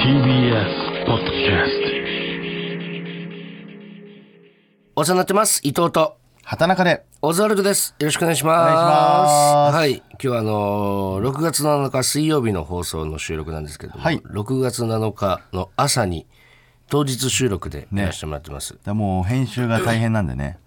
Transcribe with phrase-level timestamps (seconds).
[0.00, 1.70] TBS ポッドキャスト
[4.94, 5.60] お世話になってます。
[5.64, 7.94] 伊藤と畠中でオズワルドです。
[7.98, 8.60] よろしくお願いします。
[8.60, 9.96] お願いしますはい。
[9.96, 16.26] 今日はあのー6月7日水曜日の放送の収録なんですけども、はい6月7日の朝に
[16.90, 18.78] 当日収録でやらせてもらってます。
[18.84, 20.58] だもう編集が大変なんでね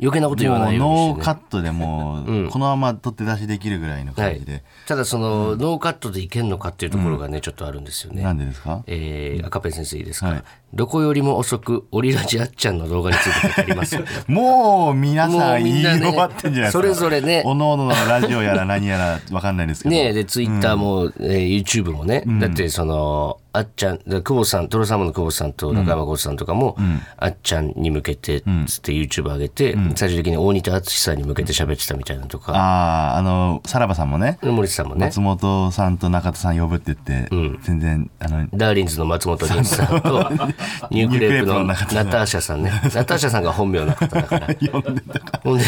[0.00, 1.14] 余計なこと言わないようにして、ね。
[1.14, 4.62] ノーカットでもうこのまま取って出しできるぐらいのはい感じで、。
[4.86, 8.22] ただその、ノーカットでいけんのかっていうところがね、ちょっとあるんですよね。
[8.22, 8.82] なんでですか？
[8.86, 10.42] えー赤ペン先生いいですか、はい
[10.72, 13.96] どこよりも遅くオリラジあっちゃんの動画について語ります。
[13.96, 16.72] よ もう皆もさ言いうんみんなね終わってんじゃないですか。
[16.72, 17.42] それぞれね。
[17.44, 19.94] おのおののラジオやら何やら分かんないですけど。
[19.94, 26.76] ねえでツイッターも、えー YouTube もね、だってそのあっちゃんで久保さんトロサムの久保さんと中山浩さんとかも、
[27.16, 34.38] あっちゃんに向けてつって YouTube 上げて、最終的に大仁田敦さんに向けて喋ってたみたいなとか、あああのさらばさんもね。
[34.42, 35.06] 森田さんもね。
[35.06, 37.28] 松本さんと中田さん呼ぶって言って、
[37.62, 40.30] 全然あのダーリンズの松本潤さんと
[40.90, 42.70] ニュークレープのナターシャさんね。
[42.94, 44.46] ナターシャさんが本名の方だから。
[44.54, 45.64] 呼んでたかほんで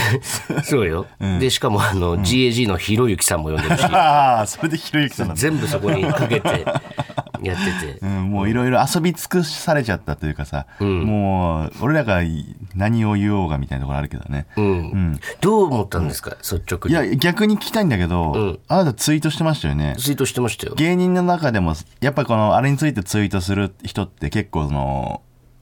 [0.63, 1.07] そうよ、
[1.41, 3.85] でしかもあの、GAG のひろゆきさんも呼んでるし。
[3.85, 5.41] ああそれでひろゆきさんなんだ。
[5.41, 6.65] 全部そこにかけて
[7.43, 7.99] やってて。
[8.03, 12.21] うん、もういろいろ遊び尽くされちゃったというかさ、もう俺らが
[12.75, 16.93] 何を言おうがみたいなところあるけどね、うん、どう思ったんですか、率直に。
[16.93, 19.95] いや逆に聞きたいんだけど、あなたツイートしてましたよね。
[19.99, 20.75] ツイートしてましたよ。
[20.77, 24.82] 芸人の中でもやっぱこのあれについてツイートする人って結構その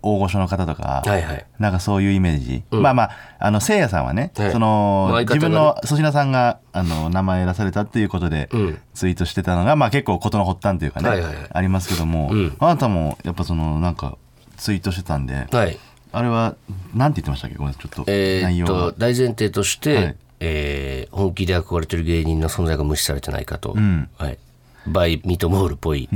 [0.03, 1.47] 大御所の方とか、はいはい。
[1.59, 4.53] なんかそういうイメージ、まあまああのせいやさんはね、はい。
[4.53, 8.49] その自分の粗品さんがあの名前出されたっていうことで、
[8.95, 11.47] ツイートしてたのが、まあ、結構事の発端というかね、はいはいはい。
[11.53, 14.17] ありますけども、あなたもやっぱそのなんか
[14.57, 15.79] ツイートしてたんで、はい。
[16.13, 16.57] あれは
[16.95, 17.57] なんて言ってましたっけ？
[17.57, 20.17] ごめんちょっと内容がと大前提として、はい。
[20.43, 23.77] えー本気で憧れてる芸人の存在が無視されてないかと、
[24.17, 24.39] はい、
[24.87, 26.09] バイミートボールっぽい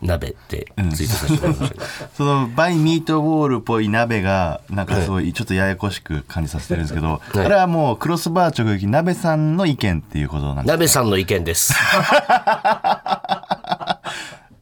[0.00, 7.38] 鍋ってツイートさせてもらいましたけど、 そのバイミートボールっぽい鍋がなんかすごいちょっとややこしく感じさせてるんですけど、い。
[7.38, 11.74] あれはもうクロスバー直撃鍋さんの意見っていうことなんです鍋さんの意見です。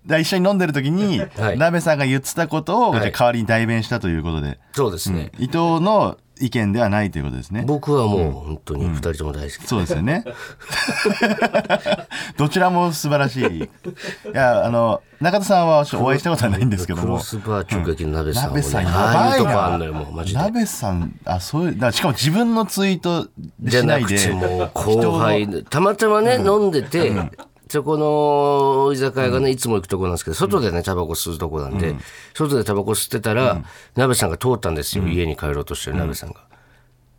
[0.06, 1.58] で一緒に飲んでる時に、はい。
[1.58, 4.58] 鍋さんが言ってたことを、代わりに代弁したということで。
[4.72, 7.64] そうですね、伊藤の意見ではないということですね。
[7.66, 10.24] 僕はもう本当に二人とも大好き、そうですよね。
[12.36, 13.58] どちらも素晴らしい。
[13.60, 13.68] い
[14.34, 17.02] やあの中田さんはお会いしたことはないんですけども。
[17.04, 20.38] クロスバー直撃の鍋さん鍋さんやああばいなのよもうマジで。
[20.38, 23.28] 鍋さんあそういうだしかも自分のツイート
[23.60, 27.12] じゃなくしないでてもう後輩たまたまね、飲んでて、
[27.74, 31.96] そこの居酒屋がねいつも行くとこなんですけど外でねタバコ吸うとこなんで、
[32.32, 33.64] 外でタバコ吸ってたら、
[33.96, 36.44] 鍋さんが通ったんですよ、家に帰ろうとしてる鍋さんが。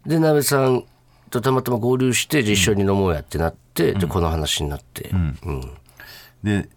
[0.06, 0.86] で鍋さん
[1.30, 5.72] とたまたま合流して一緒に飲もうやってなって、でこの話になって、うん。
[6.42, 6.70] で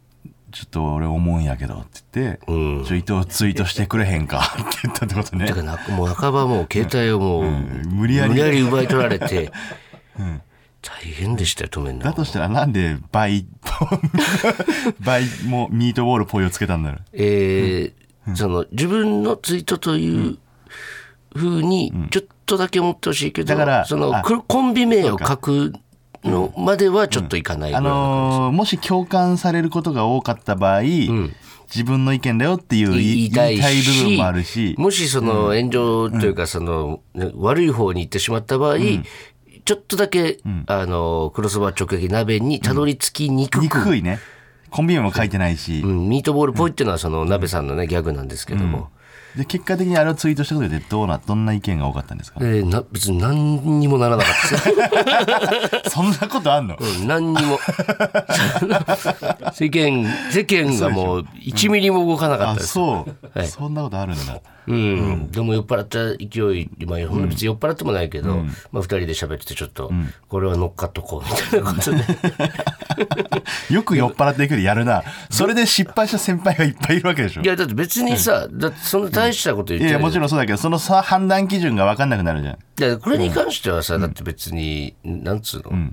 [0.51, 2.47] ちょっと俺思うんやけどって言って、
[2.89, 4.41] ちょ伊藤ツイートしてくれへんか？
[4.61, 5.47] って言ったってことね。
[5.47, 7.53] だからなもう半ばもう携帯をもう、
[7.91, 8.61] 無理やり。
[8.63, 9.53] 奪い取られて、
[10.81, 13.47] 大変でしたよ止めんのだとしたらなんで倍
[15.01, 17.01] 倍もミートボールポイをつけたんだろう。
[17.13, 20.39] えーその自分のツイートという
[21.35, 25.73] ふうにちょっとだけ思ってほしいけど、だからあそのくコンビ名を書く
[26.25, 33.63] のまではちょっといかないあいのもし共感されることが多かった場合、自分の意見だよっていう言いたい部
[34.05, 34.75] 分もあるし。
[34.79, 38.79] もしその炎上というかその、ね悪い方に行ってしまった場合、
[39.69, 44.19] ちょっとだけ、あのクロスバー直撃鍋にたどり着きにくく、にくいね。
[44.71, 46.09] コンビ名も書いてないし、うん。
[46.09, 48.89] ミートボールっぽいっていうのはその鍋さんのねギャグなんですけども、
[49.39, 52.41] で結果的にあれをツイートしたことでどうなどんな意見が多かったんですか？
[52.43, 54.71] えーな別に何にもならなかった
[55.81, 57.59] です そんなことあんの、うん何にも。
[59.55, 63.49] 世間世間がもう1ミリも動かなかっあたです、そう、はい。
[63.49, 64.41] そんなことあるんだ。
[64.67, 65.31] うん。
[65.31, 68.37] でも酔っ払った勢い、まあ、別に酔っ払ってもないけど、
[68.71, 69.91] まあ、2人で喋っててちょっと、
[70.29, 71.99] これは乗っかっとこうみたいなことで。
[73.75, 75.03] よく酔っ払っていくでやるな。
[75.31, 77.43] それで失敗した先輩がいっぱいいるわけでしょ。
[77.43, 79.93] いやだって別にさ、だってそんな大したこと言ってない。
[79.93, 82.55] いやもちろんそうだけどそのさ判断基準が分かんなくなるじゃん。
[82.55, 85.93] いやこれに関してはさ、だって別になんつうの、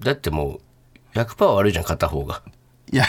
[0.00, 0.60] だっても
[1.14, 2.42] う100%悪いじゃん片方が。
[2.92, 3.04] いや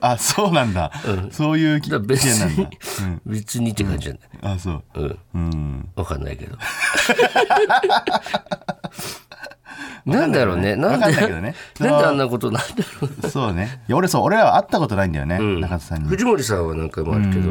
[0.00, 0.92] あそうなんだ、
[1.32, 2.62] そういう意だから別見なんだ。
[2.62, 2.68] に、
[3.26, 4.18] 別にって感じじゃな
[4.50, 4.82] い、あそう。
[4.94, 5.18] うん。
[5.34, 5.88] うん。
[5.96, 6.56] わかんないけど。
[10.06, 10.76] なんだろうね。
[10.76, 11.54] なんで、わかんないけどね。
[11.80, 12.68] なんであんなことなんだ
[13.00, 13.28] ろう。
[13.28, 13.82] そうね。
[13.88, 16.08] いや俺そう俺らは会ったことないんだよね、中田さんに。
[16.08, 17.50] 藤森さんは何回もあるけど、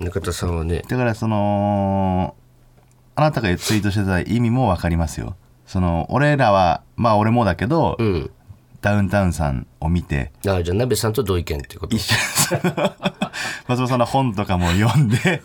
[0.00, 2.34] 中田さんはね、だからその
[3.14, 5.36] あなたがツイートしてた意味も分かりますよ。
[5.66, 8.30] その俺らはまあ俺もだけど、うん。
[8.82, 11.94] ダウンタウンさんを見てあじゃあ鍋さんと同意見ってこと？
[11.94, 12.14] 一緒。
[13.68, 15.42] 松本さんの本とかも読んで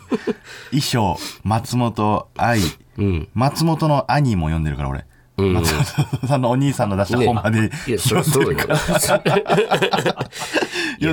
[0.70, 2.60] 衣装松本愛、
[2.98, 3.28] ん。
[3.34, 5.04] 松本の兄も読んでるから俺、
[5.36, 5.84] 松本
[6.28, 8.58] さんのお兄さんの出した本まで、いやそりゃそうよ。
[8.58, 8.74] 読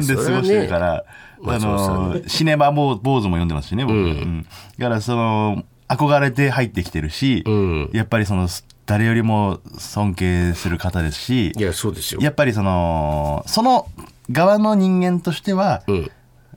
[0.01, 1.03] んで過ごしてるから、
[1.45, 4.45] あのシネマ坊主も読んでますしね僕、うん。
[4.77, 7.89] だからその憧れて入ってきてるし、ん。
[7.93, 8.47] やっぱりその
[8.85, 12.21] 誰よりも尊敬する方ですしいやそうですよ。
[12.21, 13.87] やっぱりそのその
[14.31, 16.11] 側の人間としては、うん。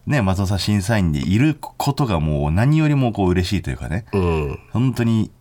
[0.07, 4.59] ね、松尾さん審査員でいることがもう何よりもこう嬉しいというかねうん。
[4.73, 5.33] 本当に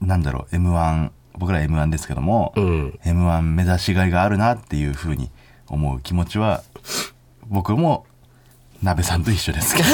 [0.00, 2.98] なんだろう m 1僕ら m 1ですけども、うん。
[3.04, 5.30] m 1目指しがいがあるなっていうふうに
[5.68, 6.62] 思う気持ちは
[7.48, 8.06] 僕も
[8.82, 9.76] 鍋さんと一緒です。
[9.76, 9.88] け ど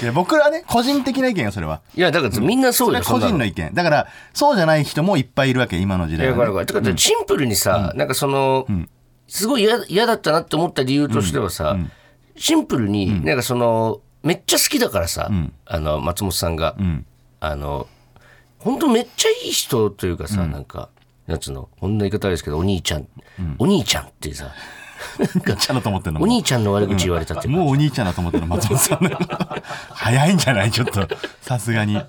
[0.00, 1.80] いや僕らはね個人的な意見よそれは。
[1.96, 3.74] いやだからみんなそうよそれは個人の意見。
[3.74, 8.66] だからそうじゃない人もいっぱいいるわけ今の時代はね、これこれてかシンプルにさ、なんかその、
[9.26, 11.76] すごい嫌嫌だったなって思った理由としてはさ、
[12.36, 15.30] シンプルになんかそのめっちゃ好きだからさ、
[15.66, 17.04] あの松本さんが、ん。
[17.40, 17.86] あの
[18.58, 20.88] 本当めっちゃいい人というかさ、なんか
[21.28, 23.06] なんつうのこんな言い方ですけどお兄ちゃん、
[23.58, 24.50] お兄ちゃんってさ。
[25.44, 27.46] ガチャだと思ってるのお兄ちゃんの悪口言われたって。
[27.46, 28.98] もうお兄ちゃんだと思ってる松本さん
[29.94, 30.72] 早いんじゃない？
[30.72, 31.06] ちょっと
[31.40, 32.00] さすがに。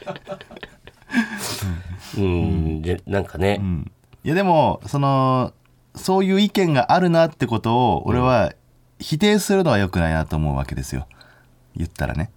[2.17, 3.61] うん、でなんかね、
[4.23, 5.53] いやでもその
[5.95, 8.53] そういう意見があるなってことを俺は
[8.99, 11.07] 否定するのは良くないなと思うわけですよ。
[11.75, 12.31] 言ったらね。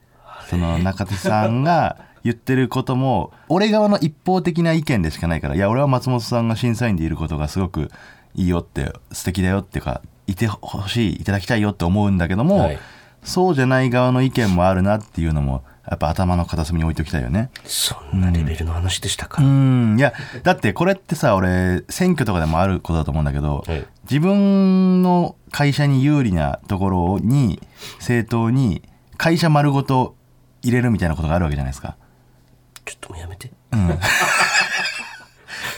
[0.51, 7.91] その中田さんが言ってることも俺側の一方的な意見でしかないからいや俺は松本さんが審査員でいることがすごく
[8.35, 12.79] いいよって素敵だよっていうかいてほしいいただきたいよって思うんだけども、はい
[13.25, 17.51] そうじゃない側の意見もあるなっていうのもやっぱ頭の片隅に置いておきたいよね。
[17.65, 27.61] そんなレベルの話でしたか、うんいやだってこれってさ俺選挙とかでもあることだと思うんだけど、はい自分の会社に有利なところに
[27.99, 28.83] 政党に
[29.17, 30.17] 会社丸ごと
[30.63, 31.97] 入れるみたいなことがあるわけじゃないですか。
[32.85, 33.51] ちょっともうやめて。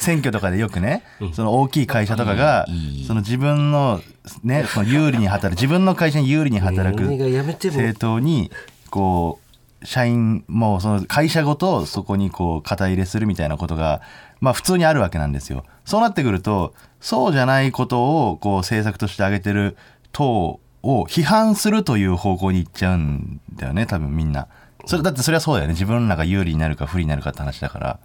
[0.01, 1.03] 選挙とかでよくね、
[1.33, 2.67] その大きい会社とかが
[3.07, 4.03] その自分の
[4.43, 8.51] ねその有利に働く自分の会社に有利に働く政党に
[8.91, 9.41] こ
[9.83, 14.03] う社員もうその会社ごとそこにこう肩入れするみたいなことが
[14.41, 15.65] まあ普通にあるわけなんですよ。
[15.85, 19.77] そうなってくるとそうじゃないことをこう政策として挙げてる
[20.13, 24.49] 党を批判するという方向に行っちゃうんだよね多分みんな。
[24.87, 25.73] それだってそれはそうだよね。
[25.75, 28.01] 自分らが有利になるか不利になるかって話だから。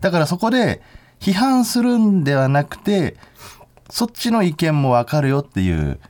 [0.00, 0.82] だからそこで
[1.20, 3.16] 批判するんではなくて
[3.88, 6.00] そっちの意見も分かるよっていう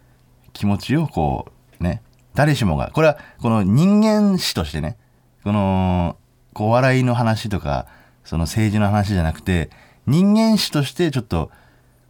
[0.53, 2.01] 気持ちをこうね
[2.35, 4.97] 誰しもがこれはこの人間史としてね
[5.45, 6.17] この
[6.55, 7.87] こうお笑いの話とか
[8.25, 9.69] その政治の話じゃなくて
[10.07, 11.51] 人間史としてちょっと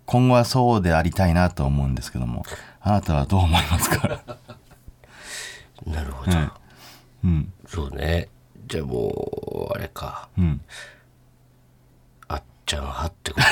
[0.07, 2.45] 今後はそうでありたいなと思うんですけども。
[2.85, 4.09] あなたはどう思いますか？
[5.87, 6.37] なるほど、
[7.25, 8.29] うんそうね。
[8.67, 10.29] じゃあもうあれか。
[10.37, 10.61] うん。
[12.29, 13.47] あっちゃん派ってこと。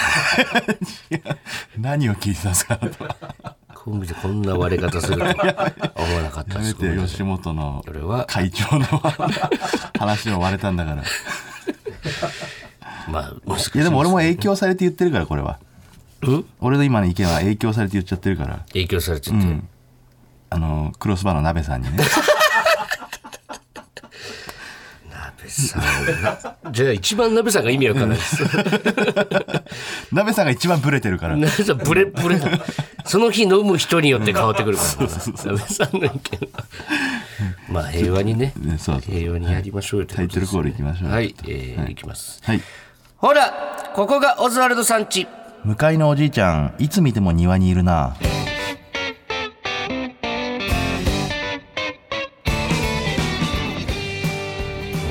[1.80, 2.78] 何を聞いてたんですか
[3.74, 7.82] コンビでこんな割れ方するとは思わなかったやめですてよ吉本の
[8.26, 8.84] 会長の
[9.98, 11.02] 話も割れたんだから。
[13.08, 15.58] まあ難しいいやでも俺も影響されて言ってるからこれは。
[16.26, 16.44] ん？
[16.60, 18.58] 俺の今の意見は影響されて言っちゃってるから。
[18.72, 19.36] 影響されてて、
[20.50, 22.04] あのクロスバーの鍋さんにね
[25.10, 25.78] 鍋さ
[26.68, 28.42] んじゃあ一番鍋さんが意味わかんないです。
[30.12, 31.36] 鍋さんが一番ブレてるから。
[31.36, 32.38] 鍋さんブレブレ。
[32.38, 32.48] だ
[33.04, 35.06] その日飲む人によって変わってくるから。
[35.06, 36.18] な鍋さんの意見
[36.52, 36.64] は。
[37.68, 38.52] まあ平和にね。
[39.06, 41.10] 平和にやりましょうよということですタイトルコールいきましょう。
[41.10, 42.40] はい、えーい、きます。
[42.44, 42.62] はい。
[43.16, 43.52] ほら
[43.94, 45.26] ここがオズワルドさんち
[45.62, 48.16] 向かいのおじいちゃんいつ見ても庭にいるな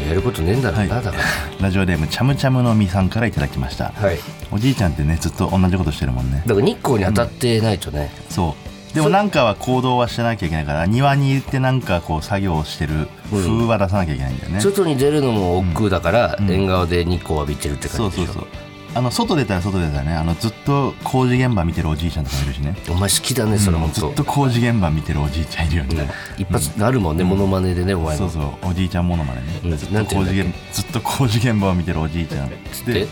[0.09, 1.03] やることねえんだろうな、はい。
[1.05, 1.23] だから。
[1.61, 4.17] ラジオネームチャムチャムのみさんからいただきました、はい。
[4.51, 6.43] おじいちゃんってねずっと同じことしてるもんね。
[6.45, 8.55] だから日光に当たってないとね、そ
[8.91, 8.95] う。
[8.95, 18.33] でもなんかは行動はしてなきゃいけないから庭に行ってなんかこう作業をしてる風は出さなきゃいけないんだよね、外に出るのも億劫だから、縁側で日光浴びてるってそう感じでしょ。
[18.33, 22.75] そうそうあの外出たら外出たらねあのずっと工事現場見てるおじいちゃんとかいるしね。
[22.89, 28.29] お前好きだねそれ本当、ずっと工事現場見てるおじいちゃんいるよね、一発あるもんね、モノマネでねお前の。
[28.29, 29.77] そうそうおじいちゃんものまねね、うん。
[29.77, 32.55] ずっと工事現ずっと工事現場を見てるおじいちゃんで
[32.93, 33.10] で、うん、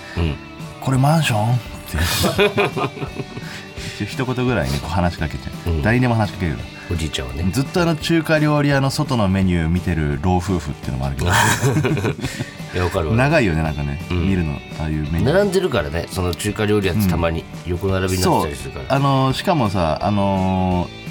[0.82, 1.54] これマンション？
[1.54, 1.98] って
[4.06, 6.58] 一言ぐらいねこう話しかけちゃう、誰にでも話しかけるよ。
[6.91, 7.50] おじいちゃんはね。
[7.51, 11.29] ずっとあの中華料理屋の外のメニュー見てる老夫婦っていうのもあるけど。
[12.74, 13.15] いやわかるわ。
[13.15, 15.34] 長いよねなんかね、見るのああいうメニュー。
[15.34, 21.07] 並んでるからねその中華料理屋ってたまに横並びになってそうたりするから、あのーしかもさあのー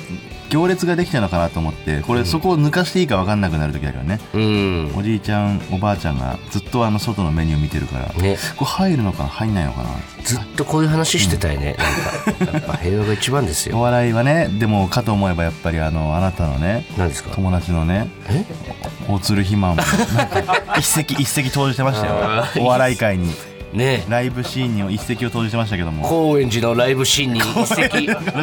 [0.49, 4.93] 行列ができたのかなと思ってこれそこを抜かしていいか分かんなくなる時あるよね、うん。
[4.97, 8.37] おじいちゃんおばあちゃんがずっとあの外のメニュー見てるから、ね。
[8.57, 9.91] これ入るのかな入んないのかな。
[10.23, 11.76] ずっとこういう話してたいね、
[12.41, 17.31] なんかやっぱ平和が一番ですおよ笑いはねでもかと思えばやっぱりあのあなたのね何ですか？
[17.31, 18.45] 友達のねえ？
[19.09, 19.83] 大鶴ひまんも
[20.76, 22.45] 一石一石投じてましたよ。
[22.59, 23.33] お笑い界に
[23.73, 24.11] ねえ。
[24.11, 26.09] ライブシーンに一石を投じてましたけども。
[26.09, 27.89] 高円寺のライブシーンに一石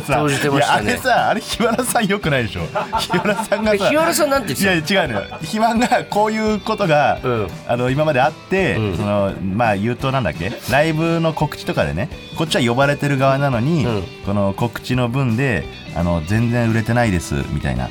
[0.06, 2.62] 投じてましたいやあれねさあれ日原さんよくないでしょ。
[3.00, 5.28] 日原さんがさ日原さんなんていや違うのよ。
[5.40, 7.48] 肥満がこういうことが、うん。
[7.68, 8.98] あの今まであって、うん。
[8.98, 10.52] そのまあ言うとなんだっけ？
[10.70, 14.04] ライブの告知とかでねこっちは呼ばれてる側なのに、うん。
[14.26, 15.64] この告知の分で
[15.96, 17.90] あの全然売れてないですみたいな、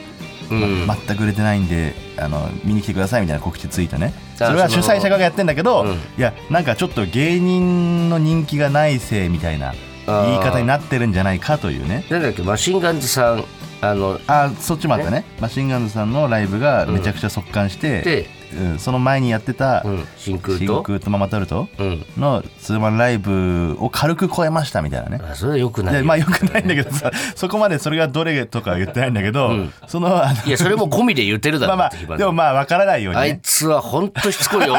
[0.87, 4.13] ま全く売れてないんであの見に来てくださいみたいな告知ついたね。
[4.32, 5.93] あそれは主催者側がやってんだけど、うん。
[5.93, 9.75] いやなんかちょっと芸人の人気がないせいみたいな
[10.07, 12.05] 言い方になってるんじゃないかというね。
[12.09, 13.45] なんだっけマシンガンズさん
[13.83, 15.25] あのあそっちもあったね。
[15.41, 18.21] マシンガンズさんのライブがめちゃくちゃ速乾して、で、
[18.57, 22.05] うんその前にやってた、うん、真空真と空とママタルトうん。
[22.17, 25.21] のツーマンライブを軽く超えましたみたいなね。
[25.23, 26.01] あそれはよくないよ。
[26.01, 29.73] でまあよくないんだけどさ そこまでそれがどれとかは言ってないんだけど、ん。
[29.89, 34.75] そのあのいやそれも込みで言ってるだろまあまあでもまあ分からないようにあいねつは本当しつこいよ。
[34.75, 34.79] で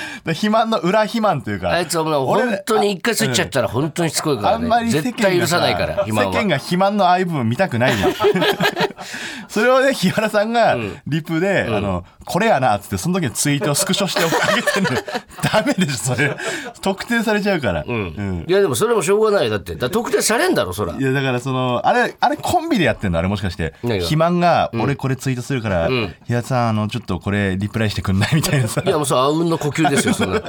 [0.24, 4.64] 肥満の裏肥満というかあいつはもう本当に一回スイッチやったら本当にしつこいからね。
[4.64, 8.12] あんまり世絶対許さないから肥満は世間が肥満のああいう部分見たくないじゃん。
[9.48, 14.90] それをね日原さんがリプで、あのこれやなっつってその時のツイートをスクショしてあげてんの
[15.42, 16.34] ダメでしょそれ。
[16.80, 18.44] 特定されちゃうから、うん。
[18.48, 19.46] いやでもそれもしょうがない。
[19.46, 20.94] よだって特定されんだろそら。
[20.94, 23.74] いやだからそのあれあれコンビでやってんのあれもしかして。
[23.82, 28.34] 肥満が俺これツイートするから、日原さんあのちょっとこれリプライしてくんない？
[28.36, 28.82] みたいなさ。
[28.84, 30.42] いやもうそうあうんの呼吸ですよそんな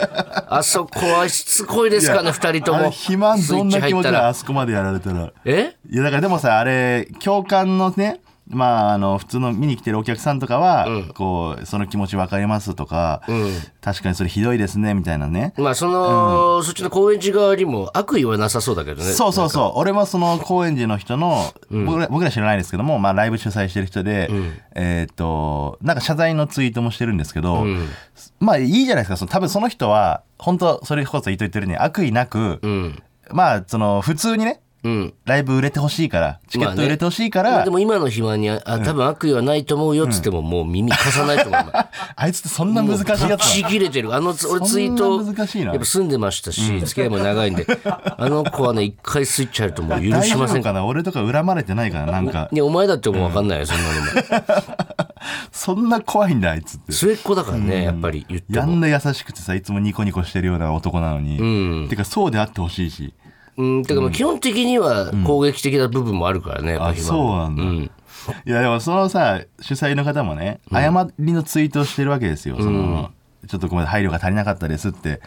[0.47, 2.91] あそこはしつこいですかね二人とも。
[2.91, 4.27] 肥満どんな気持ちだスイッチ入ったら。
[4.29, 5.31] あそこまでやられたら。
[5.45, 5.75] え？
[5.89, 13.21] いやだからでもさあれ共感のねまああの普通の見に来てるお客さんとかは、こうその気持ち分かりますとか、
[13.81, 19.11] 確かにそれひどいですねみたいなね、まあその、そっちの高円寺側にも悪意はなさそうだけどね。
[19.13, 19.71] そうそうそう。
[19.75, 24.29] 俺もその高円寺の人の、僕ら僕ら知らないですけども、まあ、ライブ主催してる人で、
[24.75, 27.65] えーっとなんか謝罪のツイートもしてるんですけど、
[28.39, 29.17] まあいいじゃないですか。
[29.17, 33.03] その多分その人は本当それこそ言っといてるね悪意なく、うん。
[33.31, 35.13] まあその普通にねうん。
[35.25, 41.61] ライブ売れてほしいからチケット売れてほしいから、まあでも今の暇にあ多分悪意はないと思うよっつってももう耳貸さないと思う。
[41.61, 44.13] 今 あいつってそんな難しいやつちぎれてる。
[44.13, 45.71] あのつ俺ツイートそんな難しいな。
[45.71, 47.65] やっぱ住んでましたし、付き合いも長いんで。
[47.85, 50.63] あの子はね一回スイッチ入るともう許大丈しません。
[50.63, 50.85] か夫かな。
[50.85, 52.49] 俺とか恨まれてないからなんか。
[52.51, 54.63] いやお前だってもう分かんないよそんなのも。
[55.51, 56.91] そんな怖いんだあいつって。
[56.91, 58.59] 末っ子だからねやっぱり言っても。
[58.59, 61.87] やんな優しくてさいつもニコニコしてるような男なのに、うん。
[61.89, 63.13] てかそうであってほしいし
[63.57, 67.91] うんてかまあ基本的には攻撃的な部分もあるからねやっぱあそうなんだ、うん。
[68.45, 73.11] いやでもそのさ主催の方もね誤りのツイートをしてるわけですよ、その
[73.47, 75.19] ちょっとごめん配慮が足りなかったですって、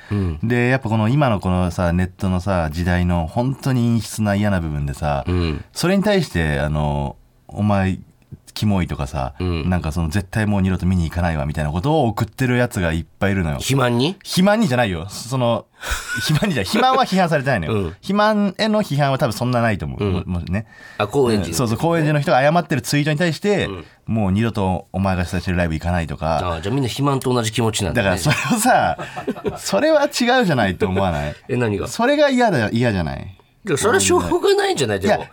[0.43, 5.65] でやっぱこの今のこのさネットのさ時代の本当に陰湿な嫌な部分でさ、ん。
[5.73, 7.17] それに対してあの
[7.49, 7.99] お前
[8.57, 13.57] キモいとかさ、んなんかその絶対もう二度と見に行かないわみたいなことを送ってるやつがいっぱいいるのよ。
[13.57, 14.15] 肥満に？
[14.15, 15.07] 肥満にじゃないよ。
[15.11, 16.65] その、肥満にじゃない。
[16.65, 17.73] 肥満は批判されてないのよ。
[17.75, 20.05] うん肥満への批判は多分そんなないと思う。
[20.05, 20.67] ももしね。
[20.97, 23.69] あ高円寺そうそう、高円寺の人が謝ってるツイートに対して、
[24.07, 26.55] もう二度とお前が主催してるライブ行かないとか。
[26.55, 31.35] あじゃあみんな肥満と同じ気持ちなんだねだからそれをさ、それは違うじゃないと思わない？
[31.51, 31.89] え何が？
[31.89, 33.39] それが嫌だ、嫌じゃない？
[33.77, 35.01] それはしょうがないんじゃない？
[35.01, 35.27] でも。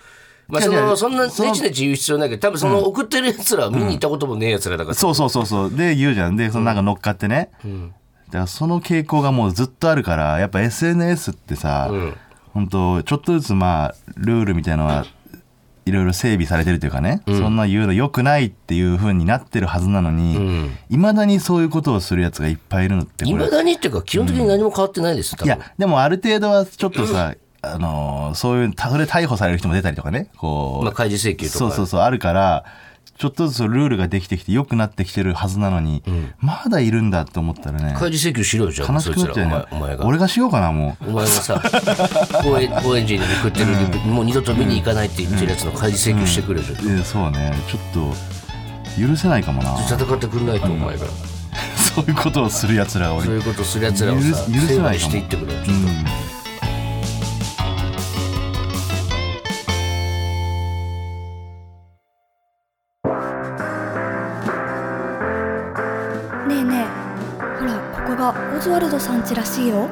[0.48, 5.76] まあそのそんなネそのチネチ言う必要ないけど多分その送ってるやつらは見に行ったこともねえやつらだからそうそうそうそう。
[5.76, 6.36] で、言うじゃん。
[6.36, 7.50] で、そのなんか乗っかってね。
[7.64, 12.16] だからその傾向がもうずっとあるから、やっぱ SNS ってさ、ん。
[12.54, 15.06] 本当ちょっとずつまあ、ルールみたいのは、
[15.86, 25.46] いろいろ整備されてるというかね、そんな言うの良くないっていう風になってるはずなのに、いまだにそういうことをするやつがいっぱいいるのっていまだにっていうか基本的に何も変わってないです多分。
[25.48, 30.28] いやでもある程度はちょっとさ、 あのーそういうたそれ逮捕される人も出たりとかね。
[30.38, 31.60] こう、まあ開示請求とか。
[31.60, 32.66] そうそうそうあるから
[33.18, 36.04] ちょっとずつルールができてきて良くなってきてるはずなのに、
[36.40, 40.06] まだいるんだと思ったらね開示請求しろよじゃあ悲しくなっちゃうお前が。
[40.06, 41.10] 俺がしようかなもう。
[41.10, 41.62] お前がさ
[42.44, 47.00] 高円高円寺に送ってるリプもう二度と見に行かないって言ってるやつの開示請求してくれるじゃん。
[47.00, 47.54] えそうね。
[47.70, 49.78] ちょっと許せないかもな。
[49.88, 51.06] 戦ってくんないとお前が。
[51.78, 53.26] そういうことをするやつらが俺。
[53.26, 56.43] そういうことするやつらをさ許せないしていってくれようん
[68.64, 69.90] ズワルドさんちらしいよ。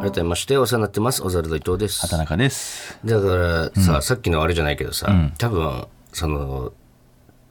[0.00, 2.00] 改めましてお世話になってますオザルド伊藤です。
[2.00, 2.98] 畑中です。
[3.04, 5.06] だからさ、さっきのあれじゃないけどさ、
[5.38, 6.72] 多分その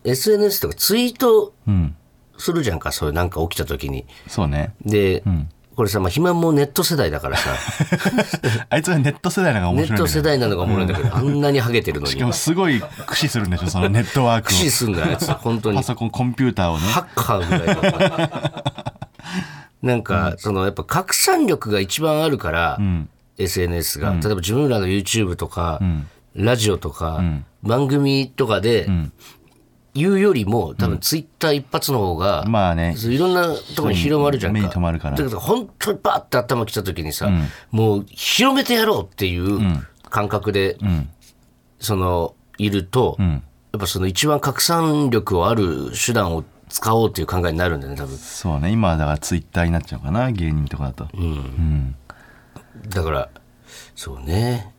[0.03, 1.95] SNS とかツイートうん。
[2.37, 4.05] するじゃんかそういうなんか起きた時に。
[4.27, 4.73] そうね。
[4.85, 5.23] で、
[5.77, 7.51] これさ、まあ、肥満もネット世代だからさ。
[8.69, 12.11] あいつはネット世代なのが面ネッ白いんだよト世代なのがおもろいんだけど、あんなにハゲてるのに。
[12.11, 15.31] しかもすごい駆使するんでしょそのネットワーク駆使をすんだよあいつ。
[15.31, 15.77] 本当に。
[15.77, 16.85] パソコンコンピューターをね。
[16.87, 18.86] ハッカーぐらいの
[19.81, 22.79] なんか、そのやっぱ拡散力が一番あるから、
[23.37, 25.79] SNS が、例えば自分らの YouTube とか、
[26.33, 27.23] ラジオとか、
[27.63, 28.87] 番組とかで、
[29.93, 32.95] 言うよりも多分 Twitter 一発の方が、まあね。
[32.99, 34.59] いろんなところに広まるじゃんか。
[34.59, 35.17] 目に留まるから。
[35.17, 37.29] だけど本当にバーって頭きた時にさ、
[37.71, 39.59] もう広めてやろうっていう
[40.09, 40.77] 感覚で、
[41.79, 43.25] そのいると、や
[43.77, 48.17] っぱその一番拡散力をある手段を使おうっていう考えになるんだよね多分。
[48.17, 48.71] そうね。
[48.71, 51.07] 今はだからツイッターになっちゃうかな芸人とかだと、
[52.89, 53.29] だから
[53.95, 54.73] そうね。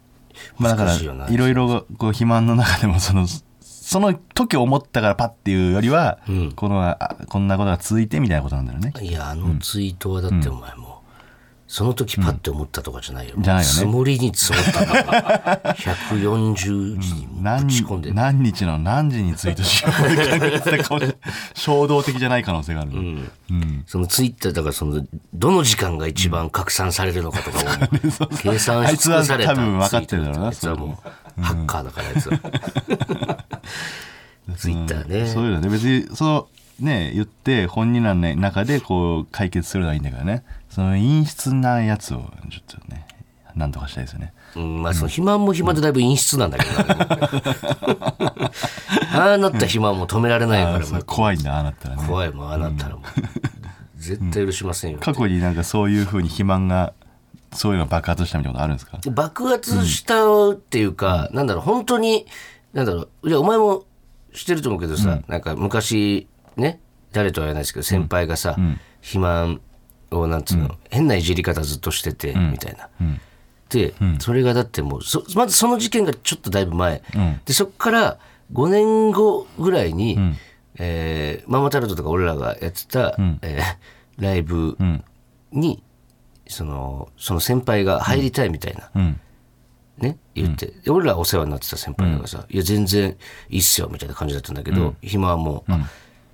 [0.59, 1.27] まあだか難しいよな。
[1.27, 3.27] らいろいろこう肥満の中でもその
[3.61, 6.19] その時思ったからパッっていうよりは、
[6.57, 8.93] このあこんなことが続いてみたいなことなんだよね。
[9.01, 10.98] いやあのツイートはだってお前もう、
[11.69, 13.75] その時パッて思ったとかじゃないよ、じゃないよね。
[13.75, 21.17] 積もりに積もったんだから140字にぶ何ち込んで、何日の何時にツイートしようって考えてたかもしれない。
[21.55, 22.93] 衝動的じゃない可能性がある、
[23.87, 30.99] そのツイッターだからそのどの時間が一番拡散されるのかとかを 計算し尽くされたあいつは多分分かってるだろうなあいつはも
[31.37, 33.45] うハッカーだからあいつは。
[34.57, 35.27] ツイッターね。
[35.27, 35.69] そういうのね。
[35.69, 36.49] 別にそ
[36.81, 40.45] うね言って本人らの中でこう解決するのはいいんだけどね
[40.79, 42.19] その陰湿なやつを
[42.51, 43.05] ちょっとね
[43.57, 44.33] なんとかしたいですよね。
[44.55, 46.71] うん、まあその肥満も肥満でだいぶ陰湿なんだけど。
[46.71, 46.77] ね、
[49.13, 51.03] ああなった肥満も止められないから。
[51.03, 52.05] 怖いんだああなったらね。
[52.07, 53.03] 怖いもんああなったらもう。
[53.97, 56.93] 絶対許しませんよ、過去になんかそういうふうに肥満が
[57.53, 58.99] そういうの爆発したみたいなことあるんですか？
[59.11, 62.25] 爆発したっていうか、なんだろう本当に
[62.73, 63.29] なんだろう。
[63.29, 63.83] いやお前も
[64.33, 66.79] 知ってると思うけどさ、なんか昔ね
[67.11, 68.55] 誰とは言わないですけど先輩がさ、
[69.01, 69.61] 肥満
[70.11, 72.89] をなんつうの、変ないじり方ずっとしてて、みたいな。
[73.69, 77.03] で、それがだってもうそまずその事件がちょっとだいぶ前、
[77.45, 78.19] でそこから
[78.53, 80.19] 5年後ぐらいに、
[80.79, 84.77] えーママタルトとか俺らがやってた、えーライブ
[85.53, 85.83] に、
[86.49, 89.21] そのその先輩が入りたいみたいな、うん。
[89.99, 93.17] ね、言って、で俺らお世話になってた先輩がさ、いや、全然
[93.51, 95.89] いいっすよ、みたいな感じだったんだけど、暇はもう、あ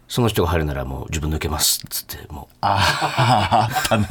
[0.08, 2.78] その人が入るならもう自分抜けます、っつって、もう、あ
[3.16, 4.06] ああったな。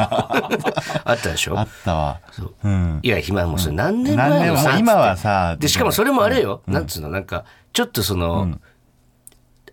[1.06, 1.58] あったでしょ？
[1.60, 2.20] あったわ。
[2.64, 2.68] う。
[2.70, 3.00] ん。
[3.04, 8.58] いや、暇はもうそれ何年何前のさ、年も今はさで、しかもそれもあれよ、なんつうの、なんか、ちょっとその、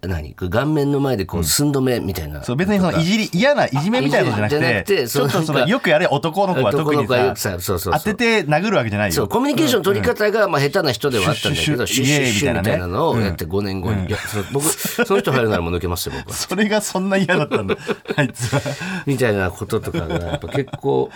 [0.03, 2.43] 何顔面の前でこう、寸止めみたいな。
[2.43, 7.93] そう別にそのいじり嫌ないじめみたいなことじゃなくてちょっとそのよくやれ男の子は特にささそうそうそう。
[7.95, 9.15] 当てて殴るわけじゃないよ。
[9.15, 14.07] そう、コミュニケーション取り方が、まあ、下手な人ではあったんだけど、シュッシュッシュみたいなのをやって5年後に。
[14.07, 16.35] いや、そう僕、その人入るならもう抜けますよ、僕は。
[16.37, 17.77] それがそんな嫌だったんだ
[18.17, 18.61] あいつは。
[19.07, 21.11] みたいなこととかが、やっぱ結構、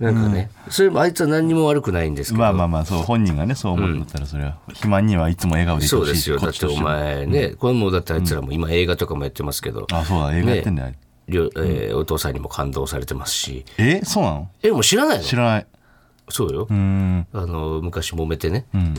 [0.00, 2.40] なんかね、それもあいつは何にも悪くないんですけど。
[2.40, 4.00] まあまあまあそう本人がねそう思うん。
[4.00, 4.58] だったらそれは。
[4.68, 6.38] 肥満にはいつも笑顔でいてほしいそうですよ。
[6.38, 10.94] だってお前ね、これもうだってあいつらも今映画とかもやってますけど、あそうだ映画やってんだよ、
[11.28, 13.66] りょえーお父さんにも感動されてますし。
[13.76, 14.48] えそうなの？
[14.62, 15.22] え、もう知らないの？
[15.22, 15.66] 知らない。
[16.30, 16.62] そうよ。
[16.62, 16.72] う。
[16.72, 17.26] ーん。
[17.34, 18.94] あの、昔揉めてね、ん。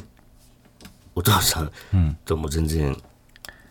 [1.15, 1.71] お父さん。
[2.25, 2.95] とも全然、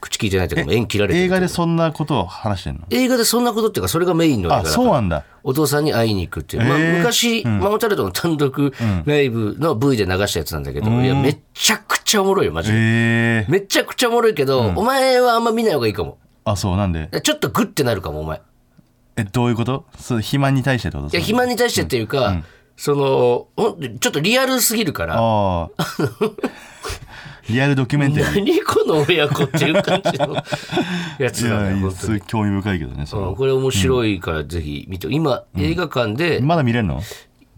[0.00, 2.80] 口聞いてないというか、縁切られてる映画でそんなことを話してんの？
[2.90, 4.74] 映画でそんなことっていうか、それがメインの映画あだから。
[4.74, 5.24] そうなんだ。
[5.42, 6.64] お父さんに会いに行くっていう。
[6.64, 8.72] まあ、昔、ママタルトの単独
[9.06, 12.76] ライブの V で流したやつなんだけど、いや、めちゃくちゃおもろいよ、マジで。
[12.78, 16.18] ええめちゃくちゃおもろいけど、お前はあんま見ない方がいいかも。
[16.44, 17.08] あそうなんで？
[17.22, 18.38] ちょっとグッてなるかも、お前。
[18.38, 18.40] い
[19.16, 19.84] えどういうこと？
[19.98, 21.16] そう肥満に対してってこと？
[21.16, 22.42] や、肥満に対してっていうか、
[22.76, 23.48] その、
[23.98, 25.68] ちょっとリアルすぎるから、ああ
[27.50, 28.34] リアルドキュメンタリー。
[28.38, 30.34] 何この親子っていう感じの
[31.18, 31.92] やつだよ、や いや本当に。
[31.94, 37.00] すごい興味深いけどねそれうんこれ面白いからぜひ見て、今、映画館で、まだ見れるの？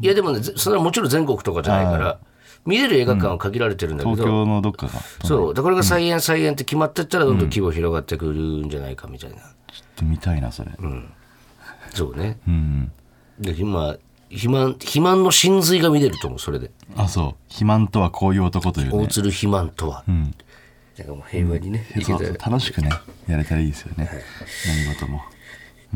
[0.00, 2.18] いやでもね、ぜそれはもちろん全国とかじゃないから、
[2.66, 4.92] 見れる映画館は限られてるんだけど、東京のどっかが
[5.24, 8.32] そう、だからこれが再演再演って決まってったら、どんどん規模広がってくる
[8.66, 9.36] んじゃないかみたいな。
[9.36, 9.44] ちょっ
[9.96, 10.70] と見たいなそれ。
[11.94, 12.38] そうね。
[12.48, 12.92] うん。
[13.38, 13.96] で、今、
[14.32, 16.70] 肥満、肥満の真髄が見れると思う、それで。
[16.96, 17.34] あそう。
[17.48, 19.04] 肥満とはこういう男というね。
[19.04, 20.04] 大鶴肥満とは。
[20.08, 20.34] ん。
[20.98, 22.90] なんかもう平和にね、いけそうそう楽しくね
[23.26, 24.10] やれたらいいですよね。
[24.86, 25.22] 何事も。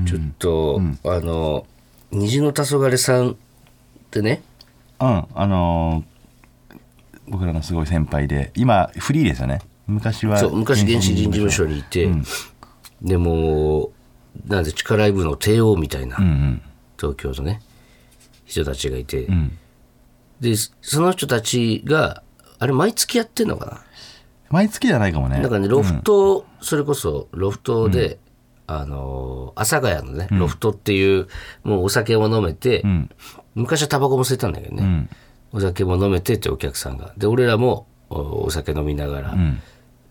[0.07, 1.66] ちょっと、あの、
[2.11, 3.35] 虹の黄昏さんっ
[4.11, 4.42] てね、
[5.01, 6.16] うんあのー
[7.29, 9.61] 僕らのすごい先輩で今フリーですよね。
[9.88, 12.09] 昔はそう昔原始人事務所にいて、
[13.03, 13.90] でも
[14.46, 16.62] なんで地下ライブの帝王みたいな、うんうん。
[16.99, 17.61] 東京のね
[18.47, 19.29] 人たちがいて、
[20.41, 22.23] でその人たちが
[22.59, 23.83] あれ毎月やってんのかな？
[24.49, 25.41] 毎月じゃないかもね。
[25.41, 28.19] なんかねロフト、それこそロフトで、
[28.67, 31.27] あのー阿佐ヶ谷のね、ロフトっていう
[31.65, 32.83] もうお酒も飲めて、
[33.55, 35.09] 昔はタバコも吸えたんだけどね、
[35.53, 37.13] お酒も飲めてってお客さんが。
[37.17, 39.35] で俺らもおお酒飲みながら、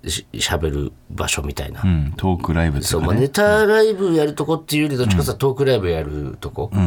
[0.06, 2.14] ししゃべる場所みたいな、うん。
[2.18, 6.80] トークライブっていそううまあ、かねネタライブやるとこっていうよりどっちかというとトークライブやるとこ、で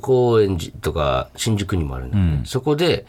[0.00, 3.06] 高円寺とか新宿にもあるんだよね、そこで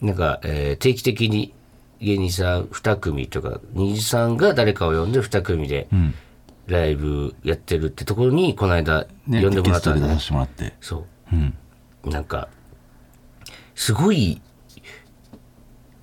[0.00, 1.52] なんか、えー定期的に
[2.00, 5.88] 芸人さん2組とか二次さんが誰かを呼んで2組で
[6.66, 10.08] ライブやってるってところにこの間ね呼んでもらったんだね。
[10.08, 10.74] ゲストで出してもらって。
[10.80, 11.06] そ
[12.04, 12.48] う、なんか
[13.74, 14.40] すごい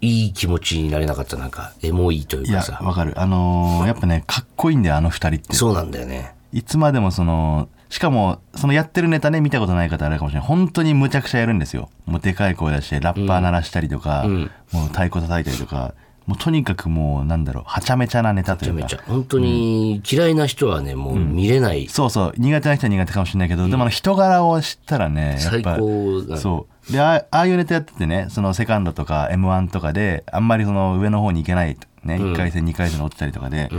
[0.01, 1.37] いい気持ちになれなかった。
[1.37, 2.79] なんかエモいというかさ。
[2.81, 3.13] わかる。
[3.19, 5.55] あのーやっぱねかっこいいんだよあの二人って。
[5.55, 6.35] そうなんだよね。
[6.51, 10.47] いつまでもそのしかもそのやってるネタね見たことない方あれかもしれない。
[10.47, 11.89] 本当にむちゃくちゃやるんですよ。
[12.05, 14.25] もうでかい声出してラッパー鳴らしたりとか、
[14.71, 15.93] もう太鼓叩いたりとか。
[16.25, 18.75] もうとにかくもうなんだろうはちゃめちゃなネタというか。
[18.81, 19.13] めちゃめちゃ。
[19.13, 26.41] 本当に嫌いな人はねもう見れない、そうそう苦手な人は苦手かもしれないけど、でもあの人柄を知ったらねやっぱ最高だね。
[26.41, 26.91] そう。
[26.91, 33.69] であああいうネタやっててねそのセカンドとか m 1とかであんまりその上の方に行けない、ね1回戦2回戦に落ちたりとかで、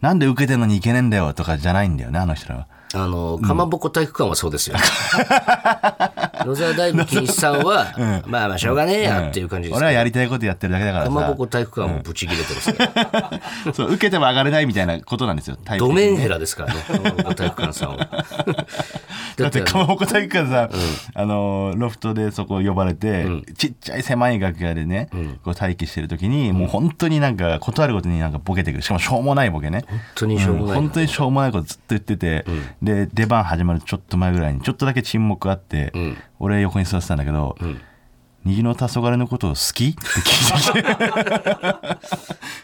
[0.00, 2.68] なんで受けてんのに行けねえんだよとかじゃないんだよねあの人らは。
[2.92, 4.76] あの、かまぼこ体育館はそうですよ。
[6.44, 7.94] 野沢大武金さんは、
[8.26, 9.78] まあまあしょうがねえやっていう感じです。
[9.78, 13.40] 俺はやりたいことやってるだけだからかまぼさこ体育館もブチ切れてますから。
[13.74, 18.08] そう受けても上がれないみたいなことなんですよドメンヘラですからね、かまぼこ体育館さんは。
[19.36, 20.70] だってかまぼこ体育館さ、
[21.14, 23.26] あのロフトでそこ呼ばれて、
[23.56, 25.08] ちっちゃい狭い楽屋でね、
[25.44, 28.82] こう待機してる時に、もう本当になんか断るごとになんかボケてくる。
[28.82, 29.84] しかもしょうもないボケね。
[29.86, 30.74] 本当にしょうもない。
[30.76, 32.44] 本当にしょうもないことずっと言ってて、
[32.82, 35.92] で出番始まるちょっと前ぐらいにちょっとだけ沈黙あって、
[36.38, 37.56] 俺横に座ってたんだけど
[38.44, 40.82] 「右の黄昏のことを好き?」って聞い
[41.94, 41.98] て。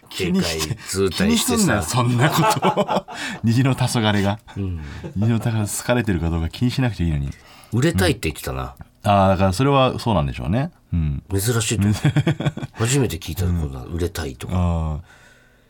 [0.09, 1.89] き て気に体してすんなよさ。
[1.91, 2.81] そんなこと。
[2.81, 3.07] を
[3.45, 7.31] 虹の黄昏が、虹の黄昏好かれてるかどうか気にしなくていいのに。
[7.73, 8.75] 売れたいって言ってたな。
[9.03, 10.71] ああだからそれはそうなんでしょうね。
[10.93, 11.23] うん。
[11.31, 11.89] 珍しいと。
[12.75, 15.01] 初めて聞いたこんな売れたいとか。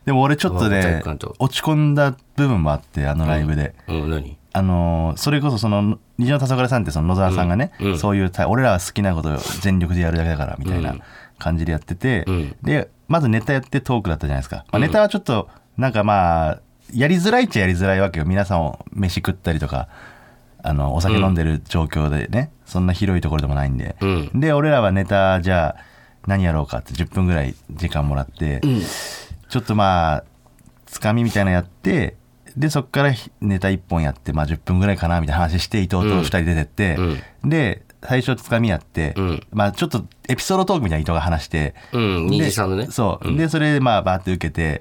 [0.07, 1.03] でも俺ちょっとね
[1.37, 4.37] 落ち込んだ部分もあってあのライブで、うん、何？
[4.53, 10.95] あのーそれこそその虹の黄昏さんってその野沢さんがね、そういう俺らは好きなことを全力でやるだけだからみたいな
[11.37, 12.25] 感じでやってて、
[12.63, 16.59] でまずネタやってトークだったじゃないですか、まあ、ネタはちょっとなんかまあ
[16.93, 18.25] やりづらいっちゃやりづらいわけよ。
[18.25, 19.89] 皆さんを飯食ったりとか
[20.63, 24.39] あのお酒飲んでる状況でね、そんな広いところでもないんで、ん。
[24.39, 28.61] で俺らはネタじゃあ何やろうかって10分ぐらい時間もらって、
[29.49, 30.23] ちょっとまあ
[30.85, 32.15] つかみみたいなのやって
[32.55, 36.97] でそっからネタ1本やって、まあ、10分ぐらいかなみたいな話して伊藤と2人出てって、
[37.43, 39.41] で最初つかみやって、ん。
[39.51, 42.87] まあちょっとエピソードトークみたいな伊藤が話して、うん、で虹さんのね。
[42.89, 44.79] そう、でそれでまあバーって受けて、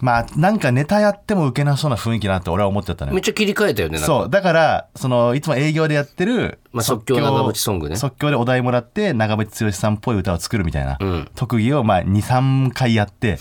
[0.00, 3.14] まあなんかネタやっても受けなそうな雰囲気だなって俺は思っちゃったのよ。
[3.14, 4.06] めっちゃ切り替えたよね、なんか。
[4.06, 4.30] そう。
[4.30, 7.96] だからそのいつも営業でやってる、まあ即興長渕ソングね。
[7.96, 10.98] 即興でお題もらって長渕剛さんっぽい歌を作るみたいな、
[11.34, 13.38] 特技をまあ23回やって、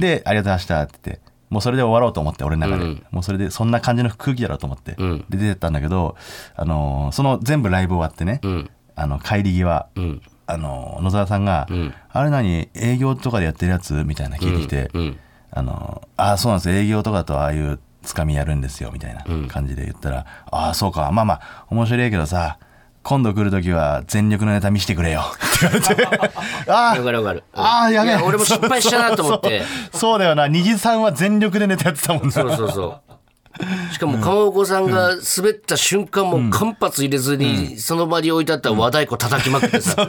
[0.00, 5.24] で「ありがとうございました」って言ってもうそれで終わろうと思って俺の中で、もうそれでそんな感じの空気だろうと思って、ん。
[5.28, 6.16] で出てったんだけど、
[6.56, 8.70] あのーその全部ライブ終わってね、ん。
[8.94, 10.20] あの帰り際、ん。
[10.46, 11.66] あのー野沢さんが
[12.10, 15.16] 「あれ何営業とかでやってるやつ?」みたいな聞いてきて、うん。
[15.58, 16.70] あの、ああ、そうなんです。
[16.70, 21.10] 営業とかとああいうつかみやるんですよ、みたいな感じで言ったら、ああ、そうか。
[21.12, 22.58] まあまあ、面白いけどさ、
[23.02, 25.22] 今度来るときは全力のネタ見せてくれよ。
[25.34, 26.32] って言われて、
[26.68, 27.44] あわあ、かるわかる。
[27.54, 28.16] ああ、やべえ。
[28.16, 29.62] 俺も失敗したなと思って。
[29.92, 30.46] そうだよな。
[30.46, 32.30] 虹さんは全力でネタやってたもんな。
[32.30, 33.12] そうそうそう。
[33.92, 40.08] しかも、かまぼこさんが滑った瞬間も間髪入れずに、その場に置いてあった和太鼓叩きまくってさ。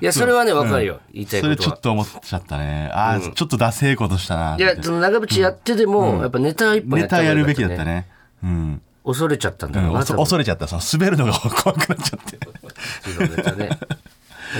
[0.00, 1.00] いや、それはね、わかるよ。
[1.12, 1.80] 言いたいことはそれちょっ。
[1.80, 2.90] と思っちゃったね。
[2.92, 4.56] ああ、ちょっとダセえことしたな。
[4.58, 8.08] いや、その長渕やってでも、やっぱネタ一本やネった方がタやるべきだったね。
[8.42, 8.82] うん。
[9.04, 10.68] 恐れちゃったんだうんろうな、恐恐れちゃった。
[10.68, 13.52] その滑るのが怖くなっちゃって。
[13.56, 13.78] ね。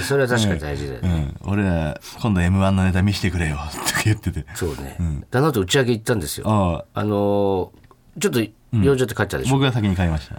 [0.01, 1.35] それは確かに大事だよね。
[1.43, 1.51] うん。
[1.51, 3.57] 俺ら、今度 M1 のネタ見せてくれよ。
[3.69, 4.47] って言ってて。
[4.55, 4.97] そうね。
[5.31, 6.49] だなと打ち上げ行ったんですよ。
[6.49, 8.41] ああ、あのー、ちょっと
[8.79, 9.53] 用事って帰ったでしょ。
[9.53, 10.37] 僕が先に買いました。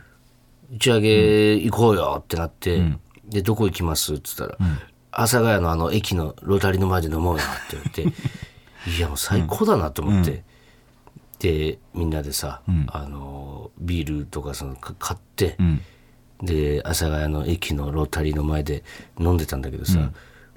[0.74, 2.82] 打ち上げ行こうよってなって、
[3.30, 4.72] で、どこ行きますって言ったら、
[5.12, 8.20] 阿佐ヶ谷のあの駅のロータリーの前で飲もうよって言って、
[8.90, 10.44] いやもう最高だなと思って、
[11.40, 15.58] で、みんなでさ、あの、ビールとかそのか買って、
[16.44, 18.84] で、阿佐ヶ谷の駅のロータリーの前で
[19.20, 20.12] 飲んでたんだけどさ、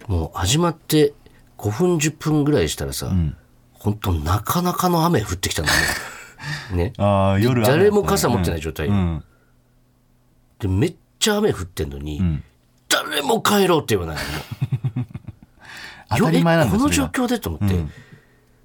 [0.08, 1.14] もう始まって
[1.58, 3.12] 5分10分ぐらいしたらさ、
[3.72, 5.78] 本当なかなかの雨降ってきたんだね。
[6.76, 6.92] ね。
[6.98, 9.24] ああ夜誰も傘持ってない状態、うん。
[10.58, 12.20] でめっちゃ雨降ってんのに、
[12.88, 14.24] 誰も帰ろうって言わない
[14.96, 15.04] の。
[16.18, 17.84] 当たり前なんこの状況でと思って、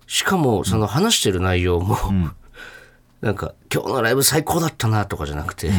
[0.07, 1.97] しかもその話してる内容も、
[3.21, 5.71] なんか今日のライブ最高だったなとかじゃなくて、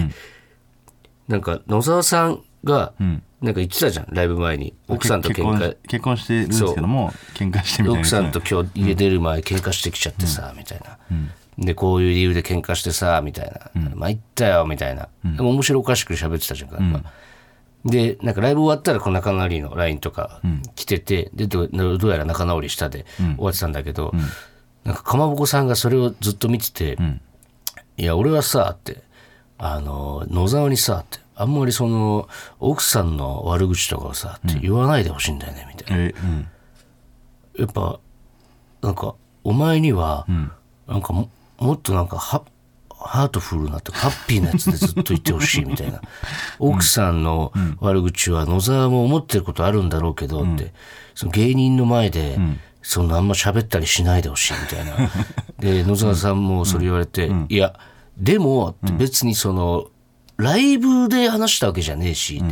[1.32, 4.74] なんか野沢さんがなんか言ってたじゃんライブ前に。
[4.86, 5.58] 奥さんと喧嘩。
[5.58, 8.00] 結婚結婚してるんですけども喧嘩してみたいな。
[8.00, 10.98] 奥さんと今日家出る前喧嘩してきちゃってさ、みたいな、
[11.58, 17.02] でこういう理由で喧嘩してさみたいな、参ったよみたいな、でも面白おかしく喋ってたじゃんか、
[17.86, 20.42] でなんかライブ終わったらこの仲直りの LINE とか
[20.76, 21.68] 来てて、でどう
[21.98, 24.12] どうやら仲直りしたで終わってたんだけど、
[24.84, 26.98] なんかかまぼこさんがそれをずっと見てて
[27.96, 29.02] 「いや俺はさ」って
[29.58, 32.28] 「あの野沢にさ」ってあんまりその
[32.60, 36.04] 奥さんの悪口とかをさって言わないでほしいんだよねみたいな。
[36.04, 36.48] えうん。
[37.58, 38.00] やっぱ
[38.82, 39.14] なんか
[39.44, 40.26] お前には、
[40.86, 42.42] なんかももっとなんかハ
[42.90, 46.00] ハートフルなとかハッピーなやつでずっと言ってほしいみたいな。
[46.58, 50.72] 奥さんの悪口は野沢も思ってることあるんだろうけどって、
[51.14, 52.38] その芸人の前で、
[52.82, 55.10] そんなあんま喋ったりしないでほしいみたいな。
[55.58, 57.78] で野沢さんもそれ言われて、いや
[58.16, 59.86] でも別にその
[60.42, 62.42] ライブで話したわけじゃねえし、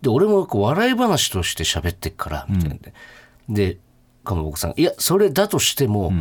[0.00, 2.92] で俺もこう笑い話として喋ってっからみたいなで、
[3.48, 3.78] で
[4.24, 6.12] かまぼこさんいやそれだとしても、